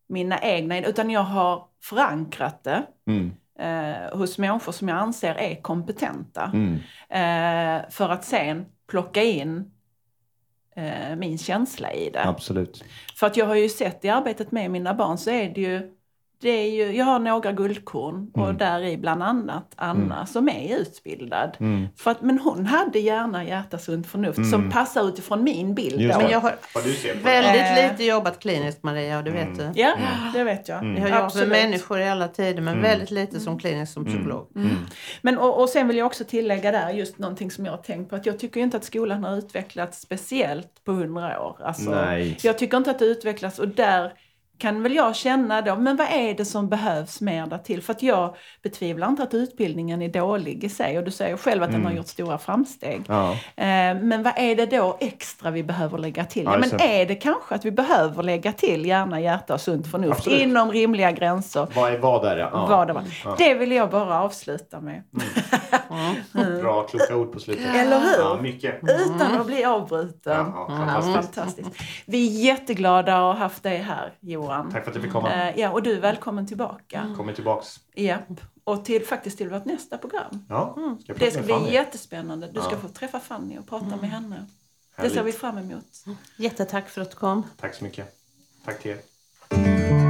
mina 0.06 0.40
egna, 0.40 0.80
utan 0.86 1.10
jag 1.10 1.20
har 1.20 1.64
förankrat 1.82 2.64
det 2.64 2.82
Mm. 3.06 3.32
eh, 3.58 4.18
hos 4.18 4.38
människor 4.38 4.72
som 4.72 4.88
jag 4.88 4.98
anser 4.98 5.34
är 5.34 5.62
kompetenta. 5.62 6.52
Mm. 6.54 6.74
Eh, 7.08 7.90
för 7.90 8.08
att 8.08 8.24
sen 8.24 8.66
plocka 8.86 9.22
in 9.22 9.70
eh, 10.76 11.16
min 11.16 11.38
känsla 11.38 11.92
i 11.92 12.10
det. 12.10 12.24
Absolut. 12.24 12.84
För 13.16 13.26
att 13.26 13.36
jag 13.36 13.46
har 13.46 13.54
ju 13.54 13.68
sett 13.68 14.04
i 14.04 14.08
arbetet 14.08 14.52
med 14.52 14.70
mina 14.70 14.94
barn 14.94 15.18
så 15.18 15.30
är 15.30 15.50
det 15.50 15.60
ju, 15.60 15.95
det 16.40 16.48
är 16.50 16.70
ju 16.70 16.96
jag 16.96 17.04
har 17.04 17.18
några 17.18 17.52
guldkorn 17.52 18.30
och 18.34 18.54
där 18.54 18.80
i 18.84 18.96
bland 18.96 19.22
annat 19.22 19.72
Anna 19.76 20.26
som 20.26 20.48
är 20.48 20.76
utbildad. 20.78 21.56
Mm. 21.60 21.86
För 21.96 22.10
att, 22.10 22.22
men 22.22 22.38
hon 22.38 22.66
hade 22.66 22.98
gärna 22.98 23.44
hjärta, 23.44 23.78
sunt 23.78 24.06
förnuft 24.06 24.50
som 24.50 24.70
passar 24.70 25.08
utifrån 25.08 25.44
min 25.44 25.74
bild. 25.74 26.00
Just. 26.00 26.18
Men 26.18 26.30
jag 26.30 26.40
har 26.40 26.54
väldigt 27.22 27.62
Eh. 27.62 27.90
lite 27.92 28.04
jobbat 28.04 28.38
kliniskt 28.38 28.82
Maria 28.82 29.18
och 29.18 29.24
det 29.24 29.30
vet 29.30 29.58
du. 29.58 29.80
Ja, 29.80 29.96
det 30.34 30.44
vet 30.44 30.68
jag. 30.68 30.76
Jag 30.84 30.88
har 30.90 30.96
jobbat 30.96 31.10
med 31.10 31.22
Absolut. 31.24 31.48
människor 31.48 32.00
i 32.00 32.08
alla 32.08 32.28
tider 32.28 32.62
men 32.62 32.82
väldigt 32.82 33.10
lite 33.10 33.40
som 33.40 33.58
klinisk 33.58 33.92
som 33.92 34.04
psykolog. 34.04 34.48
Men, 35.22 35.38
och, 35.38 35.60
och 35.60 35.68
sen 35.68 35.88
vill 35.88 35.96
jag 35.96 36.06
också 36.06 36.24
tillägga 36.24 36.72
där 36.72 36.90
just 36.90 37.18
någonting 37.18 37.50
som 37.50 37.64
jag 37.64 37.72
har 37.72 37.78
tänkt 37.82 38.10
på. 38.10 38.16
Att 38.16 38.26
jag 38.26 38.38
tycker 38.38 38.60
inte 38.60 38.76
att 38.76 38.84
skolan 38.84 39.24
har 39.24 39.36
utvecklats 39.36 40.00
speciellt 40.00 40.84
på 40.84 40.92
hundra 40.92 41.42
år. 41.42 41.56
Alltså, 41.64 41.90
Nej. 41.90 42.38
Jag 42.42 42.58
tycker 42.58 42.76
inte 42.76 42.90
att 42.90 42.98
det 42.98 43.04
utvecklas 43.04 43.58
och 43.58 43.68
där 43.68 44.12
kan 44.58 44.82
väl 44.82 44.94
jag 44.94 45.16
känna 45.16 45.62
då, 45.62 45.76
men 45.76 45.96
vad 45.96 46.06
är 46.10 46.34
det 46.34 46.44
som 46.44 46.68
behövs 46.68 47.20
mer 47.20 47.46
där 47.46 47.58
till? 47.58 47.82
För 47.82 47.92
att 47.92 48.02
jag 48.02 48.36
betvivlar 48.62 49.08
inte 49.08 49.22
att 49.22 49.34
utbildningen 49.34 50.02
är 50.02 50.08
dålig 50.08 50.64
i 50.64 50.68
sig 50.68 50.98
och 50.98 51.04
du 51.04 51.10
säger 51.10 51.36
själv 51.36 51.62
att 51.62 51.72
den 51.72 51.84
har 51.84 51.92
gjort 51.92 52.06
stora 52.06 52.38
framsteg. 52.38 53.02
Ja. 53.08 53.32
Eh, 53.32 53.36
Men 54.02 54.22
vad 54.22 54.32
är 54.36 54.56
det 54.56 54.66
då 54.66 54.96
extra 55.00 55.50
vi 55.50 55.62
behöver 55.62 55.98
lägga 55.98 56.24
till? 56.24 56.44
Ja, 56.44 56.52
Ja, 56.52 56.58
men 56.58 56.80
är 56.80 57.06
det 57.06 57.14
kanske 57.14 57.54
att 57.54 57.64
vi 57.64 57.70
behöver 57.70 58.22
lägga 58.22 58.52
till 58.52 58.86
hjärna, 58.86 59.20
hjärta 59.20 59.54
och 59.54 59.60
sunt 59.60 59.86
förnuft 59.90 60.18
Absolut. 60.18 60.40
inom 60.40 60.72
rimliga 60.72 61.10
gränser? 61.12 61.66
Vad 61.74 61.92
är 61.92 61.98
vad 61.98 62.24
är 62.24 62.36
det? 62.36 62.48
Ja. 62.52 62.66
Vad 62.68 62.86
det, 62.86 62.92
var. 62.92 63.04
det 63.38 63.54
vill 63.54 63.72
jag 63.72 63.90
bara 63.90 64.20
avsluta 64.20 64.80
med. 64.80 65.02
Bra, 66.60 66.82
kloka 66.82 67.16
ord 67.16 67.32
på 67.32 67.40
slutet. 67.40 67.66
Eller 67.76 68.00
hur? 68.00 68.18
Ja, 68.18 68.38
mycket. 68.42 68.80
Utan 68.82 69.40
att 69.40 69.46
bli 69.46 69.64
avbruten. 69.64 70.46
Ja, 70.54 70.66
ja, 70.68 70.76
fantastiskt. 70.76 71.34
Fantastiskt. 71.34 71.70
Vi 72.06 72.38
är 72.40 72.44
jätteglada 72.44 73.12
att 73.16 73.20
ha 73.20 73.32
haft 73.32 73.62
dig 73.62 73.78
här, 73.78 74.12
Johan. 74.20 74.45
Tack 74.46 74.84
för 74.84 74.90
att 74.90 74.94
du 74.94 75.00
fick 75.02 75.12
komma. 75.12 75.34
Eh, 75.48 75.60
ja, 75.60 75.70
och 75.70 75.82
du 75.82 75.92
är 75.96 76.00
välkommen 76.00 76.46
tillbaka. 76.46 77.14
Kommer 77.16 77.32
tillbaks. 77.32 77.80
Japp. 77.94 78.22
Och 78.64 78.84
till, 78.84 79.06
faktiskt 79.06 79.38
till 79.38 79.48
vårt 79.48 79.64
nästa 79.64 79.98
program. 79.98 80.44
Ja, 80.48 80.72
ska 80.72 80.82
jag 80.82 81.06
prata 81.06 81.24
Det 81.24 81.30
ska 81.30 81.42
bli 81.42 81.52
Fanny? 81.52 81.72
jättespännande. 81.72 82.50
Du 82.52 82.60
ska 82.60 82.70
Ja. 82.72 82.78
få 82.78 82.88
träffa 82.88 83.20
Fanny 83.20 83.58
och 83.58 83.66
prata 83.68 83.96
med 84.00 84.10
henne. 84.10 84.36
Det 84.36 85.02
Härligt. 85.02 85.14
ser 85.14 85.22
vi 85.22 85.32
fram 85.32 85.58
emot. 85.58 86.04
Jättetack 86.36 86.88
för 86.88 87.00
att 87.00 87.10
du 87.10 87.16
kom. 87.16 87.42
Tack 87.60 87.74
så 87.74 87.84
mycket. 87.84 88.16
Tack 88.64 88.82
till 88.82 88.90
er. 88.90 90.05